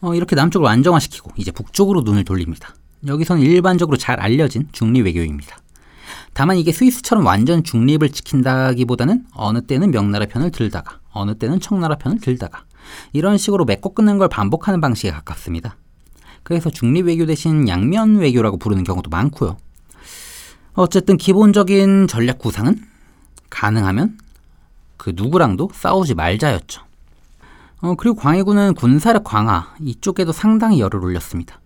[0.00, 2.74] 어, 이렇게 남쪽을 안정화시키고 이제 북쪽으로 눈을 돌립니다.
[3.06, 5.58] 여기서는 일반적으로 잘 알려진 중립 외교입니다.
[6.32, 12.20] 다만 이게 스위스처럼 완전 중립을 지킨다기보다는 어느 때는 명나라 편을 들다가 어느 때는 청나라 편을
[12.20, 12.64] 들다가
[13.12, 15.76] 이런 식으로 맺고 끊는 걸 반복하는 방식에 가깝습니다.
[16.42, 19.56] 그래서 중립 외교 대신 양면 외교라고 부르는 경우도 많고요.
[20.74, 22.80] 어쨌든 기본적인 전략 구상은
[23.50, 24.18] 가능하면
[24.96, 26.87] 그 누구랑도 싸우지 말자였죠.
[27.80, 31.60] 어, 그리고 광해군은 군사력 강화 이쪽에도 상당히 열을 올렸습니다.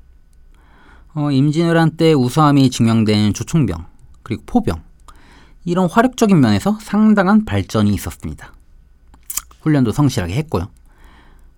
[1.15, 3.87] 어, 임진왜란 때 우수함이 증명된 조총병
[4.23, 4.83] 그리고 포병
[5.65, 8.53] 이런 화력적인 면에서 상당한 발전이 있었습니다.
[9.61, 10.69] 훈련도 성실하게 했고요.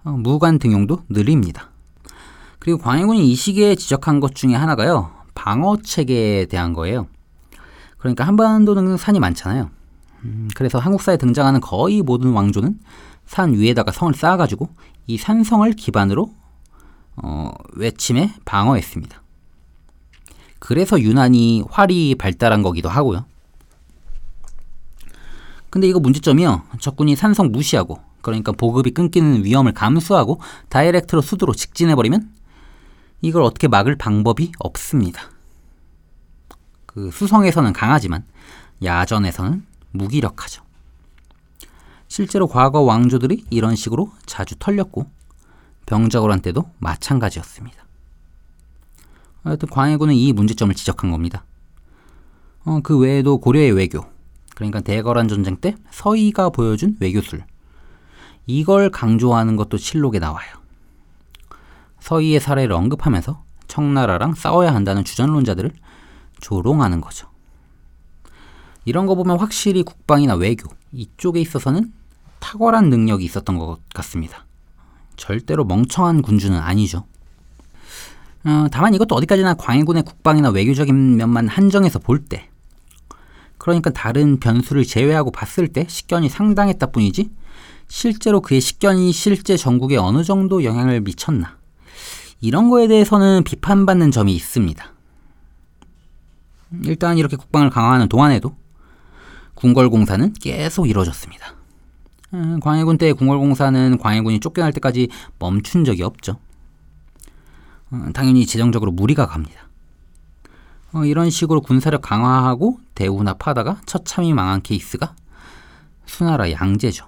[0.04, 1.70] 어, 무관 등용도 느립니다.
[2.58, 5.10] 그리고 광해군이 이 시기에 지적한 것 중에 하나가요.
[5.34, 7.08] 방어 체계에 대한 거예요.
[7.98, 9.70] 그러니까 한반도는 산이 많잖아요.
[10.24, 12.78] 음, 그래서 한국사에 등장하는 거의 모든 왕조는
[13.26, 14.68] 산 위에다가 성을 쌓아가지고
[15.06, 16.34] 이 산성을 기반으로
[17.16, 19.22] 어, 외침에 방어했습니다.
[20.58, 23.26] 그래서 유난히 활이 발달한 거기도 하고요.
[25.70, 26.62] 근데 이거 문제점이요.
[26.80, 32.32] 적군이 산성 무시하고 그러니까 보급이 끊기는 위험을 감수하고 다이렉트로 수도로 직진해버리면
[33.20, 35.30] 이걸 어떻게 막을 방법이 없습니다.
[36.86, 38.24] 그 수성에서는 강하지만
[38.82, 40.63] 야전에서는 무기력하죠.
[42.08, 45.06] 실제로 과거 왕조들이 이런 식으로 자주 털렸고
[46.32, 47.84] 한 때도 마찬가지였습니다.
[49.42, 51.44] 하여튼 광해군은 이 문제점을 지적한 겁니다.
[52.64, 54.06] 어, 그 외에도 고려의 외교,
[54.54, 57.44] 그러니까 대거란 전쟁 때 서희가 보여준 외교술,
[58.46, 60.48] 이걸 강조하는 것도 실록에 나와요.
[62.00, 65.72] 서희의 사례를 언급하면서 청나라랑 싸워야 한다는 주전론자들을
[66.40, 67.28] 조롱하는 거죠.
[68.84, 71.92] 이런 거 보면 확실히 국방이나 외교 이쪽에 있어서는
[72.40, 74.46] 탁월한 능력이 있었던 것 같습니다.
[75.16, 77.04] 절대로 멍청한 군주는 아니죠.
[78.44, 82.48] 어, 다만 이것도 어디까지나 광해군의 국방이나 외교적인 면만 한정해서 볼 때,
[83.56, 87.30] 그러니까 다른 변수를 제외하고 봤을 때 식견이 상당했다 뿐이지,
[87.88, 91.56] 실제로 그의 식견이 실제 전국에 어느 정도 영향을 미쳤나.
[92.40, 94.92] 이런 거에 대해서는 비판받는 점이 있습니다.
[96.84, 98.54] 일단 이렇게 국방을 강화하는 동안에도
[99.54, 101.54] 궁궐공사는 계속 이루어졌습니다.
[102.34, 106.38] 음, 광해군 때 궁궐공사는 광해군이 쫓겨날 때까지 멈춘 적이 없죠.
[107.90, 109.68] 어, 당연히 재정적으로 무리가 갑니다.
[110.92, 115.14] 어, 이런 식으로 군사력 강화하고 대우납하다가 처참히 망한 케이스가
[116.06, 117.06] 수나라 양제죠.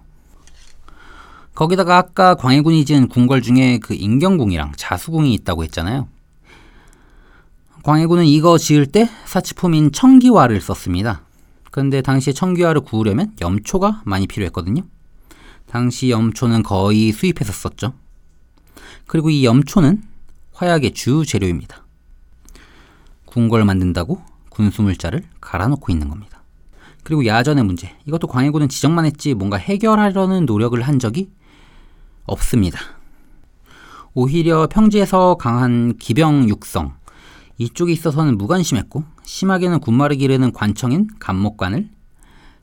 [1.54, 6.08] 거기다가 아까 광해군이 지은 궁궐 중에 그 인경궁이랑 자수궁이 있다고 했잖아요.
[7.82, 11.25] 광해군은 이거 지을 때 사치품인 청기화를 썼습니다.
[11.76, 14.80] 그런데 당시에 청기화를 구우려면 염초가 많이 필요했거든요.
[15.66, 17.92] 당시 염초는 거의 수입해서 썼죠.
[19.06, 20.02] 그리고 이 염초는
[20.54, 21.84] 화약의 주 재료입니다.
[23.26, 26.40] 궁궐 만든다고 군수물자를 갈아놓고 있는 겁니다.
[27.02, 27.94] 그리고 야전의 문제.
[28.06, 31.28] 이것도 광해군은 지적만 했지 뭔가 해결하려는 노력을 한 적이
[32.24, 32.80] 없습니다.
[34.14, 36.95] 오히려 평지에서 강한 기병 육성,
[37.58, 41.88] 이쪽에 있어서는 무관심했고 심하게는 군마를 기르는 관청인 간목관을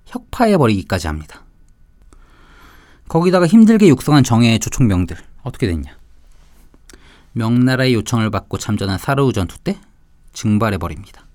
[0.06, 1.44] 혁파해버리기까지 합니다.
[3.08, 5.98] 거기다가 힘들게 육성한 정예의 조총병들 어떻게 됐냐?
[7.34, 9.80] 명나라의 요청을 받고 참전한 사르우 전투 때
[10.34, 11.26] 증발해버립니다.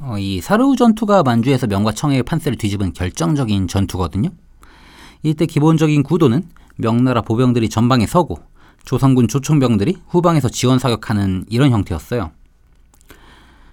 [0.00, 4.30] 어, 이 사르우 전투가 만주에서 명과 청해의 판세를 뒤집은 결정적인 전투거든요.
[5.22, 8.40] 이때 기본적인 구도는 명나라 보병들이 전방에 서고
[8.84, 12.30] 조선군 조총병들이 후방에서 지원 사격하는 이런 형태였어요.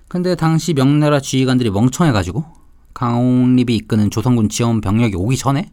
[0.08, 2.46] 근데 당시 명나라 지휘관들이 멍청해가지고
[2.94, 5.72] 강홍립이 이끄는 조선군 지원 병력이 오기 전에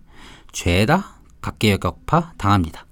[0.53, 2.87] 죄다 각계역파 당합니다.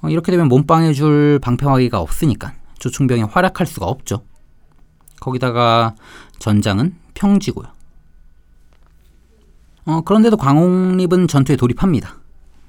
[0.00, 4.22] 어, 이렇게 되면 몸빵해줄 방패화기가 없으니까 조충병이 활약할 수가 없죠.
[5.20, 5.94] 거기다가
[6.38, 7.68] 전장은 평지고요.
[9.84, 12.16] 어, 그런데도 광홍립은 전투에 돌입합니다.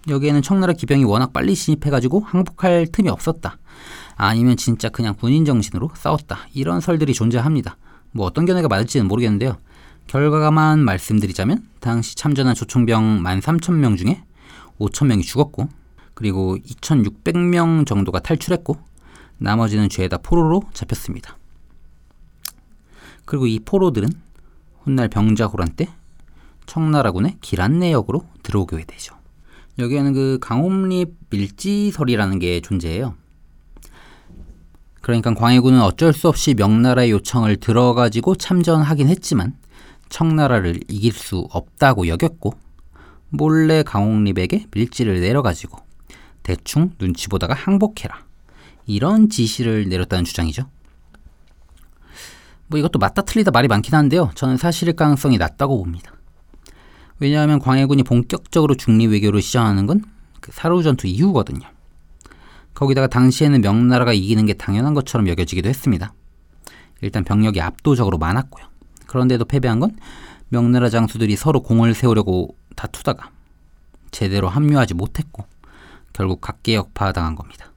[0.07, 3.57] 여기에는 청나라 기병이 워낙 빨리 진입해가지고 항복할 틈이 없었다.
[4.15, 6.39] 아니면 진짜 그냥 군인 정신으로 싸웠다.
[6.53, 7.77] 이런 설들이 존재합니다.
[8.11, 9.57] 뭐 어떤 견해가 맞을지는 모르겠는데요.
[10.07, 14.23] 결과만 말씀드리자면 당시 참전한 조총병 13,000명 중에
[14.79, 15.69] 5,000명이 죽었고
[16.13, 18.77] 그리고 2,600명 정도가 탈출했고
[19.37, 21.37] 나머지는 죄다 포로로 잡혔습니다.
[23.25, 24.09] 그리고 이 포로들은
[24.83, 25.89] 훗날 병자호란 때
[26.65, 29.15] 청나라군의 길안내역으로 들어오게 되죠.
[29.79, 33.15] 여기에는 그 강홈립 밀지설이라는 게 존재해요.
[35.03, 39.53] 그러니까 광해군은 어쩔 수 없이 명나라의 요청을 들어가지고 참전하긴 했지만
[40.07, 42.53] 청나라를 이길 수 없다고 여겼고
[43.29, 45.77] 몰래 강홍립에게 밀지를 내려가지고
[46.41, 48.23] 대충 눈치 보다가 항복해라.
[48.85, 50.69] 이런 지시를 내렸다는 주장이죠.
[52.67, 54.31] 뭐 이것도 맞다 틀리다 말이 많긴 한데요.
[54.35, 56.13] 저는 사실일 가능성이 낮다고 봅니다.
[57.19, 61.65] 왜냐하면 광해군이 본격적으로 중립 외교를 시작하는 건 그 사루 전투 이후거든요.
[62.83, 66.13] 거기다가 당시에는 명나라가 이기는 게 당연한 것처럼 여겨지기도 했습니다.
[67.01, 68.65] 일단 병력이 압도적으로 많았고요.
[69.07, 69.95] 그런데도 패배한 건
[70.49, 73.31] 명나라 장수들이 서로 공을 세우려고 다투다가
[74.11, 75.45] 제대로 합류하지 못했고
[76.11, 77.71] 결국 각계역파당한 겁니다.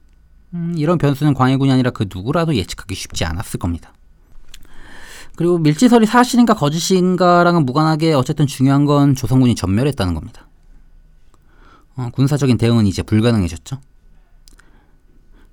[0.53, 3.93] 음, 이런 변수는 광해군이 아니라 그 누구라도 예측하기 쉽지 않았을 겁니다.
[5.35, 10.47] 그리고 밀지설이 사실인가 거짓인가랑은 무관하게 어쨌든 중요한 건 조선군이 전멸했다는 겁니다.
[11.95, 13.79] 어, 군사적인 대응은 이제 불가능해졌죠.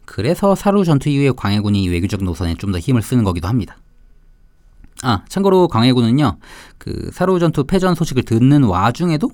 [0.05, 3.77] 그래서 사루 전투 이후에 광해군이 외교적 노선에 좀 더 힘을 쓰는 거기도 합니다.
[5.03, 6.37] 아, 참고로 광해군은요,
[6.79, 9.31] 그 사루 전투 패전 소식을 듣는 와중에도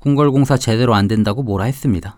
[0.00, 2.16] 궁궐공사 제대로 안 된다고 뭐라 했습니다.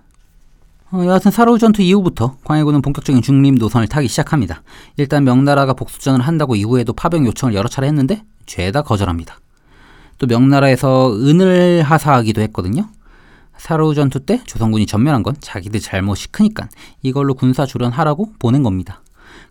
[0.91, 4.63] 어, 여하튼 사루 전투 이후부터 광해군은 본격적인 중립 노선을 타기 시작합니다.
[4.97, 9.39] 일단 명나라가 복수전을 한다고 이후에도 파병 요청을 여러 차례 했는데 죄다 거절합니다.
[10.19, 12.89] 또 명나라에서 은을 하사하기도 했거든요.
[13.59, 16.69] 사루 전투 때 조선군이 전멸한 건 자기들 잘못이 크니까
[17.03, 19.03] 이걸로 군사 주련하라고 보낸 겁니다.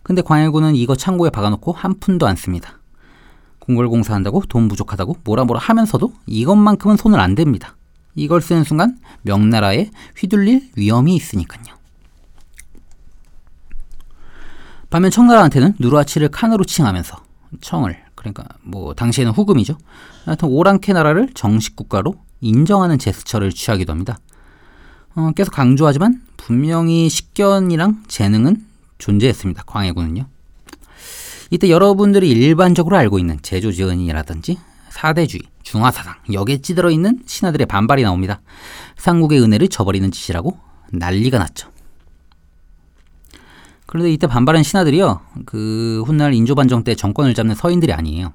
[0.02, 2.78] 근데 광해군은 이거 창고에 박아놓고 한 푼도 안 씁니다.
[3.60, 7.74] 궁궐공사 한다고 돈 부족하다고 뭐라 뭐라 하면서도 이것만큼은 손을 안 댑니다.
[8.14, 11.76] 이걸 쓰는 순간 명나라에 휘둘릴 위험이 있으니까요.
[14.88, 17.22] 반면 청나라한테는 누르하치를 칸으로 칭하면서
[17.60, 19.76] 청을 그러니까 뭐 당시에는 후금이죠.
[20.24, 24.18] 하여튼 오랑캐 나라를 정식 국가로 인정하는 제스처를 취하기도 합니다.
[25.14, 28.64] 어, 계속 강조하지만 분명히 식견이랑 재능은
[28.98, 29.64] 존재했습니다.
[29.66, 30.26] 광해군은요.
[31.50, 34.58] 이때 여러분들이 일반적으로 알고 있는 제조지은이라든지
[34.90, 38.40] 사대주의, 중화사상, 여기에 찌들어 있는 신하들의 반발이 나옵니다.
[38.96, 40.58] 삼국의 은혜를 저버리는 짓이라고
[40.92, 41.70] 난리가 났죠.
[43.86, 48.32] 그런데 이때 반발한 신하들이요, 그 훗날 인조반정 때 정권을 잡는 서인들이 아니에요.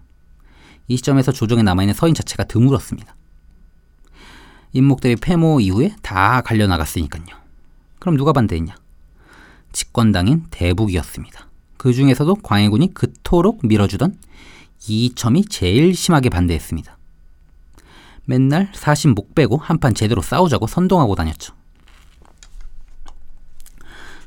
[0.88, 3.16] 이 시점에서 조정에 남아있는 서인 자체가 드물었습니다.
[4.74, 7.24] 임목대비 폐모 이후에 다 갈려 나갔으니까요.
[8.00, 8.76] 그럼 누가 반대했냐?
[9.72, 11.48] 집권당인 대북이었습니다.
[11.78, 14.18] 그 중에서도 광해군이 그토록 밀어주던
[14.88, 16.98] 이첨이 제일 심하게 반대했습니다.
[18.26, 21.54] 맨날 사신 목 빼고 한판 제대로 싸우자고 선동하고 다녔죠.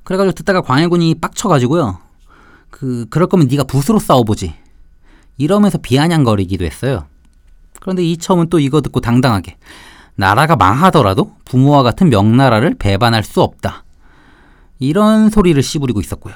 [0.05, 1.99] 그래가지고 듣다가 광해군이 빡쳐가지고요.
[2.71, 4.55] 그 그럴 거면 네가 붓으로 싸워보지.
[5.39, 7.07] 이러면서 비아냥거리기도 했어요.
[7.81, 9.57] 그런데 이첨은 또 이거 듣고 당당하게
[10.17, 13.85] 나라가 망하더라도 부모와 같은 명나라를 배반할 수 없다.
[14.79, 16.35] 이런 소리를 씨부리고 있었고요.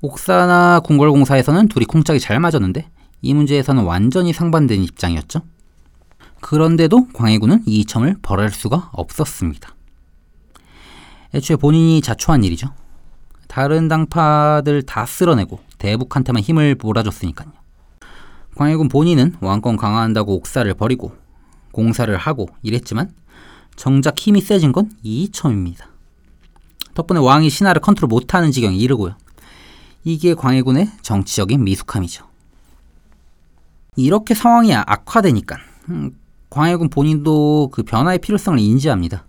[0.00, 2.88] 옥사나 궁궐공사에서는 둘이 쿵짝이 잘 맞았는데
[3.22, 5.40] 이 문제에서는 완전히 상반된 입장이었죠.
[6.40, 9.74] 그런데도 광해군은 이 이첨을 벌할 수가 없었습니다.
[11.34, 12.68] 애초에 본인이 자초한 일이죠.
[13.48, 17.48] 다른 당파들 다 쓸어내고 대북한테만 힘을 몰아줬으니까요.
[18.54, 21.16] 광해군 본인은 왕권 강화한다고 옥사를 버리고
[21.72, 23.12] 공사를 하고 이랬지만
[23.76, 25.88] 정작 힘이 세진 건 이이첨입니다.
[26.94, 29.14] 덕분에 왕이 신하를 컨트롤 못하는 지경에 이르고요.
[30.04, 32.26] 이게 광해군의 정치적인 미숙함이죠.
[33.96, 35.56] 이렇게 상황이 악화되니까
[35.90, 36.16] 음,
[36.50, 39.24] 광해군 본인도 그 변화의 필요성을 인지합니다.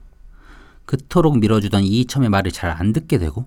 [0.86, 3.46] 그토록 밀어주던 이이첨의 말을 잘 안 듣게 되고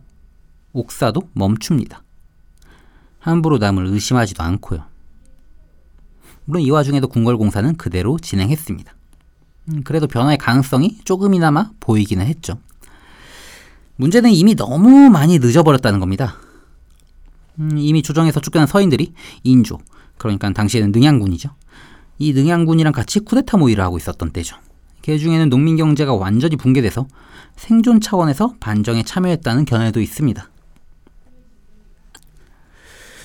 [0.73, 2.03] 옥사도 멈춥니다.
[3.19, 4.85] 함부로 남을 의심하지도 않고요.
[6.45, 8.95] 물론 이 와중에도 궁궐공사는 그대로 진행했습니다.
[9.69, 12.59] 음, 그래도 변화의 가능성이 조금이나마 보이기는 했죠.
[13.97, 16.37] 문제는 이미 너무 많이 늦어버렸다는 겁니다.
[17.59, 19.13] 음, 이미 조정에서 쫓겨난 서인들이
[19.45, 19.79] 인조,
[20.19, 21.51] 그러니까 당시에는 능양군이죠.
[22.19, 24.57] 이 능양군이랑 같이 쿠데타 모의를 하고 있었던 때죠.
[25.05, 27.07] 그 중에는 농민 경제가 완전히 붕괴돼서
[27.57, 30.49] 생존 차원에서 반정에 참여했다는 견해도 있습니다.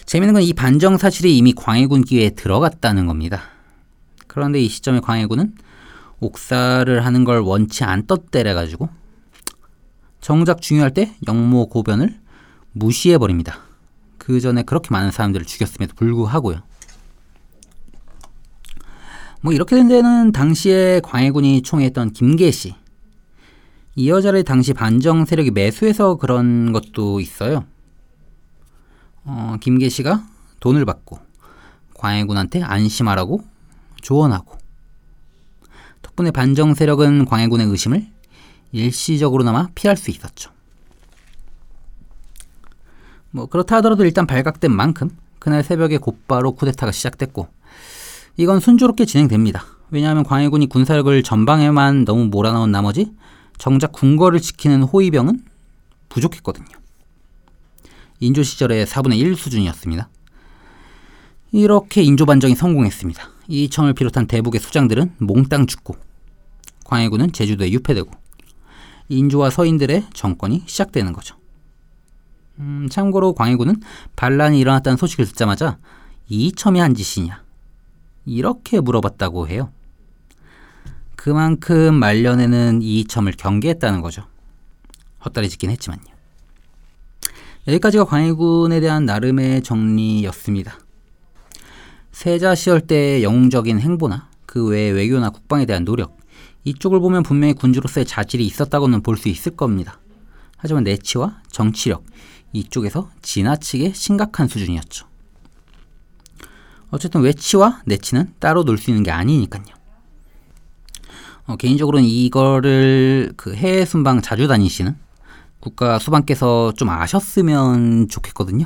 [0.08, 3.42] 재미있는 건 이 반정 사실이 이미 광해군 기회에 들어갔다는 겁니다.
[4.28, 5.54] 그런데 이 시점에 광해군은
[6.22, 8.88] 옥사를 하는 걸 원치 않던 때래가지고
[10.22, 12.18] 정작 중요할 때 영모 고변을
[12.72, 13.60] 무시해 버립니다.
[14.18, 16.62] 그 전에 그렇게 많은 사람들을 죽였음에도 불구하고요.
[19.42, 22.76] 뭐 이렇게 된 데는 당시에 광해군이 총애했던 김계시
[23.96, 27.66] 이 여자를 당시 반정 세력이 매수해서 그런 것도 있어요.
[29.28, 30.24] 어, 김계시가
[30.60, 31.20] 돈을 받고
[31.94, 33.44] 광해군한테 안심하라고
[34.02, 34.58] 조언하고
[36.02, 38.08] 덕분에 반정 세력은 광해군의 의심을
[38.72, 40.52] 일시적으로나마 피할 수 있었죠.
[43.32, 45.10] 뭐 그렇다 하더라도 일단 발각된 만큼
[45.40, 47.48] 그날 새벽에 곧바로 쿠데타가 시작됐고
[48.38, 49.66] 이건 순조롭게 진행됩니다.
[49.90, 53.14] 왜냐하면 광해군이 군사력을 전방에만 너무 몰아넣은 나머지
[53.58, 55.44] 정작 궁궐을 지키는 호위병은
[56.10, 56.87] 부족했거든요.
[58.20, 60.10] 인조 시절의 4분의 1 수준이었습니다.
[61.52, 63.30] 이렇게 인조 반정이 성공했습니다.
[63.48, 65.96] 이청을 비롯한 대북의 수장들은 몽땅 죽고
[66.84, 68.12] 광해군은 제주도에 유폐되고
[69.10, 71.38] 인조와 서인들의 정권이 시작되는 거죠.
[72.60, 73.82] 음, 참고로 광해군은
[74.16, 75.78] 반란이 일어났다는 소식을 듣자마자
[76.28, 77.44] 이첨이 한 짓이냐
[78.26, 79.72] 이렇게 물어봤다고 해요.
[81.16, 84.26] 그만큼 말년에는 이첨을 경계했다는 거죠.
[85.24, 86.17] 헛다리 짓긴 했지만요.
[87.68, 90.80] 여기까지가 광해군에 대한 나름의 정리였습니다.
[92.12, 96.18] 세자 시절 때의 영웅적인 행보나 그 외의 외교나 국방에 대한 노력
[96.64, 100.00] 이쪽을 보면 분명히 군주로서의 자질이 있었다고는 볼 수 있을 겁니다.
[100.58, 102.04] 하지만 내치와 정치력
[102.54, 105.06] 이쪽에서 지나치게 심각한 수준이었죠.
[106.90, 109.66] 어쨌든 외치와 내치는 따로 놀 수 있는 게 아니니까요.
[111.48, 114.96] 어, 개인적으로는 이거를 그 해외 순방 자주 다니시는
[115.60, 118.66] 국가 수반께서 좀 아셨으면 좋겠거든요.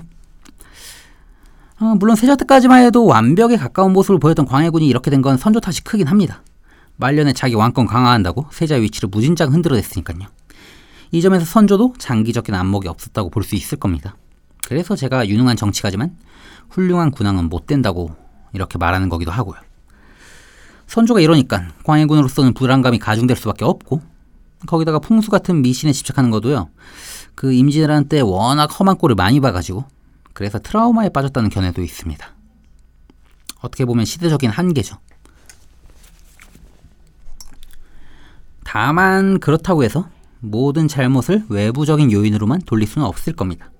[1.80, 5.84] 어, 물론 세자 때까지만 해도 완벽에 가까운 모습을 보였던 광해군이 이렇게 된 건 선조 탓이
[5.84, 6.44] 크긴 합니다.
[6.98, 10.28] 말년에 자기 왕권 강화한다고 세자의 위치를 무진장 흔들어댔으니까요.
[11.12, 14.16] 이 점에서 선조도 장기적인 안목이 없었다고 볼 수 있을 겁니다.
[14.68, 16.16] 그래서 제가 유능한 정치가지만
[16.70, 18.16] 훌륭한 군왕은 못 된다고
[18.54, 19.60] 이렇게 말하는 거기도 하고요.
[20.88, 24.02] 선조가 이러니까 광해군으로서는 불안감이 가중될 수밖에 없고
[24.68, 26.70] 거기다가 풍수 같은 미신에 집착하는 것도요.
[27.36, 29.86] 그 임진왜란 때 워낙 험한 꼴을 많이 봐가지고
[30.34, 32.26] 그래서 트라우마에 빠졌다는 견해도 있습니다.
[33.62, 34.97] 어떻게 보면 시대적인 한계죠.
[38.64, 40.07] 다만 그렇다고 해서
[40.39, 43.72] 모든 잘못을 외부적인 요인으로만 돌릴 수는 없을 겁니다.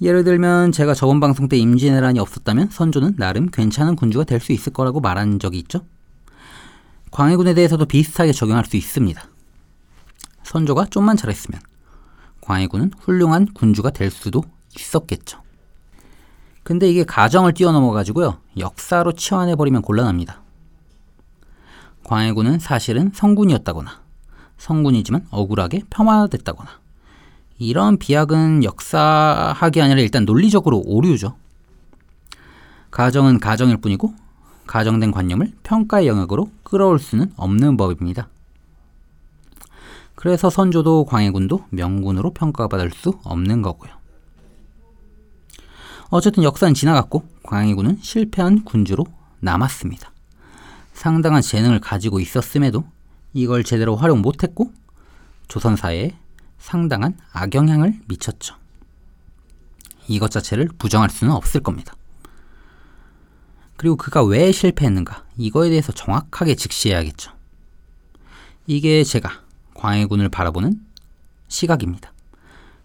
[0.00, 4.72] 예를 들면 제가 저번 방송 때 임진왜란이 없었다면 선조는 나름 괜찮은 군주가 될 수 있을
[4.72, 5.84] 거라고 말한 적이 있죠.
[7.12, 9.22] 광해군에 대해서도 비슷하게 적용할 수 있습니다.
[10.52, 11.62] 선조가 좀만 잘했으면
[12.42, 14.42] 광해군은 훌륭한 군주가 될 수도
[14.78, 15.40] 있었겠죠.
[16.62, 18.38] 근데 이게 가정을 뛰어넘어 가지고요.
[18.58, 20.42] 역사로 치환해 버리면 곤란합니다.
[22.04, 24.02] 광해군은 사실은 성군이었다거나
[24.58, 26.70] 성군이지만 억울하게 폄하됐다거나
[27.58, 31.34] 이런 비약은 역사학이 아니라 일단 논리적으로 오류죠.
[32.90, 34.12] 가정은 가정일 뿐이고
[34.66, 38.28] 가정된 관념을 평가의 영역으로 끌어올 수는 없는 법입니다.
[40.22, 43.90] 그래서 선조도 광해군도 명군으로 평가받을 수 없는 거고요.
[46.10, 49.04] 어쨌든 역사는 지나갔고 광해군은 실패한 군주로
[49.40, 50.12] 남았습니다.
[50.92, 52.84] 상당한 재능을 가지고 있었음에도
[53.32, 54.72] 이걸 제대로 활용 못했고
[55.48, 56.16] 조선 사회에
[56.56, 58.54] 상당한 악영향을 미쳤죠.
[60.06, 61.96] 이것 자체를 부정할 수는 없을 겁니다.
[63.76, 67.32] 그리고 그가 왜 실패했는가 이거에 대해서 정확하게 직시해야겠죠.
[68.68, 69.41] 이게 제가
[69.82, 70.80] 광해군을 바라보는
[71.48, 72.12] 시각입니다.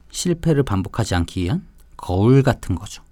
[0.10, 1.64] 실패를 반복하지 않기 위한
[1.96, 3.04] 거울 같은 거죠.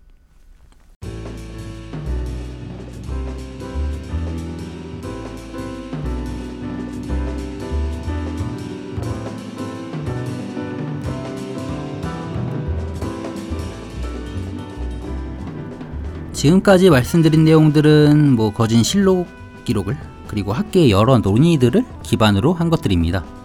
[16.33, 19.27] 지금까지 말씀드린 내용들은 뭐 거진 실록
[19.63, 19.95] 기록을
[20.27, 23.44] 그리고 학계의 여러 논의들을 기반으로 한 것들입니다.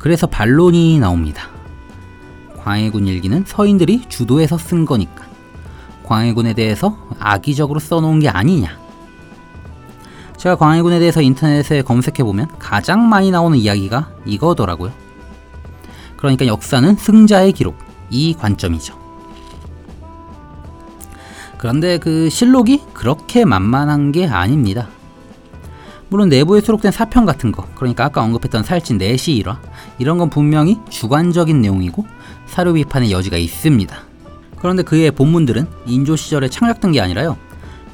[0.00, 1.50] 그래서 반론이 나옵니다.
[2.64, 5.26] 광해군 일기는 서인들이 주도해서 쓴 거니까
[6.04, 8.80] 광해군에 대해서 악의적으로 써놓은 게 아니냐.
[10.36, 14.90] 제가 광해군에 대해서 인터넷에 검색해보면 가장 많이 나오는 이야기가 이거더라고요.
[16.16, 17.76] 그러니까 역사는 승자의 기록,
[18.08, 18.98] 이 관점이죠.
[21.58, 24.88] 그런데 그 실록이 그렇게 만만한 게 아닙니다.
[26.10, 29.60] 물론 내부에 수록된 사편 같은 거, 그러니까 아까 언급했던 살찐 내시 일화,
[29.98, 32.04] 이런 건 분명히 주관적인 내용이고
[32.46, 33.96] 사료 비판의 여지가 있습니다.
[34.58, 37.38] 그런데 그의 본문들은 인조 시절에 창작된 게 아니라요.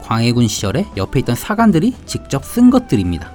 [0.00, 3.30] 광해군 시절에 옆에 있던 사관들이 직접 쓴 것들입니다.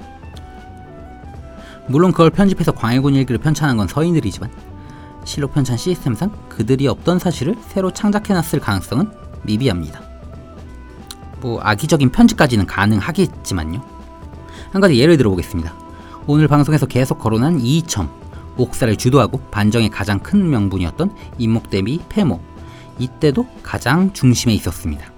[1.88, 4.50] 물론 그걸 편집해서 광해군 일기를 편찬한 건 서인들이지만
[5.26, 9.12] 실록 편찬 시스템상 그들이 없던 사실을 새로 창작해놨을 가능성은
[9.44, 10.02] 미비합니다.
[11.40, 13.91] 뭐 악의적인 편집까지는 가능하겠지만요.
[14.72, 15.74] 한 가지 예를 들어보겠습니다.
[16.28, 18.10] 오늘 방송에서 계속 거론한 이첨,
[18.58, 22.40] 옥사를 주도하고 반정의 가장 큰 명분이었던 임목대비 폐모,
[22.98, 25.12] 이때도 가장 중심에 있었습니다.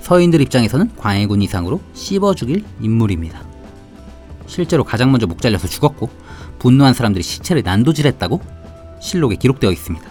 [0.00, 3.42] 서인들 입장에서는 광해군 이상으로 씹어 죽일 인물입니다.
[4.46, 6.08] 실제로 가장 먼저 목 잘려서 죽었고
[6.58, 8.40] 분노한 사람들이 시체를 난도질했다고
[9.00, 10.08] 실록에 기록되어 있습니다.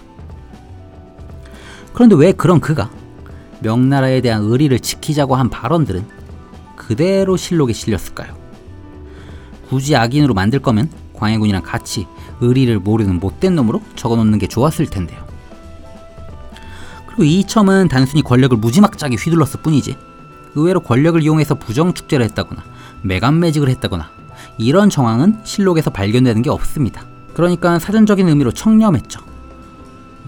[1.93, 2.91] 그런데 왜 그런 그가
[3.61, 6.05] 명나라에 대한 의리를 지키자고 한 발언들은
[6.75, 8.38] 그대로 실록에 실렸을까요?
[9.69, 12.07] 굳이 악인으로 만들 거면 광해군이랑 같이
[12.41, 15.23] 의리를 모르는 못된 놈으로 적어놓는 게 좋았을 텐데요.
[17.05, 19.95] 그리고 이첨은 단순히 권력을 무지막지하게 휘둘렀을 뿐이지
[20.55, 22.63] 의외로 권력을 이용해서 부정축제를 했다거나
[23.03, 24.09] 매간매직을 했다거나
[24.57, 27.03] 이런 정황은 실록에서 발견되는 게 없습니다.
[27.33, 29.21] 그러니까 사전적인 의미로 청렴했죠.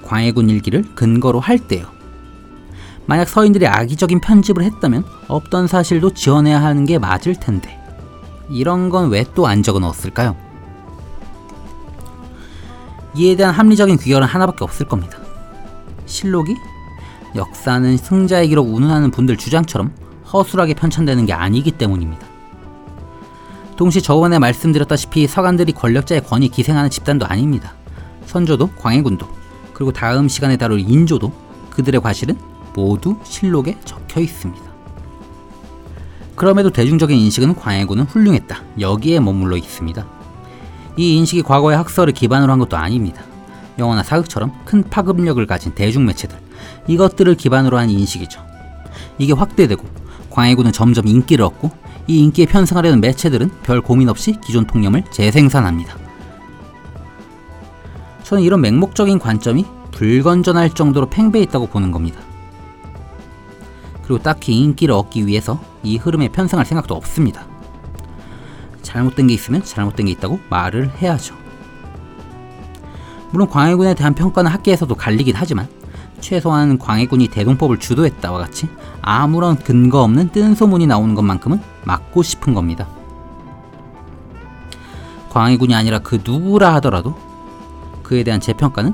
[0.03, 1.87] 광해군 일기를 근거로 할 때요.
[3.07, 7.80] 만약 서인들이 악의적인 편집을 했다면 없던 사실도 지어내야 하는 게 맞을 텐데
[8.49, 10.35] 이런 건 왜 또 안 적어 넣었을까요?
[13.15, 15.17] 이에 대한 합리적인 귀결은 하나밖에 없을 겁니다.
[16.05, 16.55] 실록이
[17.35, 19.93] 역사는 승자의 기록 운운하는 분들 주장처럼
[20.31, 22.25] 허술하게 편찬되는 게 아니기 때문입니다.
[23.75, 27.73] 동시에 저번에 말씀드렸다시피 서간들이 권력자의 권위 기생하는 집단도 아닙니다.
[28.25, 29.27] 선조도 광해군도
[29.73, 31.31] 그리고 다음 시간에 다룰 인조도
[31.71, 32.37] 그들의 과실은
[32.75, 34.70] 모두 실록에 적혀 있습니다.
[36.41, 38.63] 그럼에도 대중적인 인식은 광해군은 훌륭했다.
[38.79, 40.03] 여기에 머물러 있습니다.
[40.97, 43.21] 이 인식이 과거의 학설을 기반으로 한 것도 아닙니다.
[43.77, 46.35] 영화나 사극처럼 큰 파급력을 가진 대중매체들,
[46.87, 48.43] 이것들을 기반으로 한 인식이죠.
[49.19, 49.87] 이게 확대되고
[50.31, 51.69] 광해군은 점점 인기를 얻고
[52.07, 55.95] 이 인기에 편승하려는 매체들은 별 고민 없이 기존 통념을 재생산합니다.
[58.23, 62.19] 저는 이런 맹목적인 관점이 불건전할 정도로 팽배했다고 보는 겁니다.
[64.11, 67.45] 그리고 딱히 인기를 얻기 위해서 이 흐름에 편승할 생각도 없습니다.
[68.81, 71.33] 잘못된 게 있으면 잘못된 게 있다고 말을 해야죠.
[73.29, 75.69] 물론 광해군에 대한 평가는 학계에서도 갈리긴 하지만
[76.19, 78.67] 최소한 광해군이 대동법을 주도했다와 같이
[79.01, 82.89] 아무런 근거 없는 뜬 소문이 나오는 것만큼은 막고 싶은 겁니다.
[85.29, 87.15] 광해군이 아니라 그 누구라 하더라도
[88.03, 88.93] 그에 대한 재평가는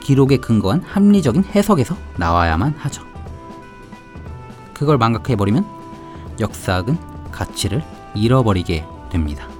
[0.00, 3.13] 기록에 근거한 합리적인 해석에서 나와야만 하죠.
[4.74, 5.64] 그걸 망각해버리면
[6.40, 6.98] 역사학은
[7.30, 7.82] 가치를
[8.14, 9.53] 잃어버리게 됩니다.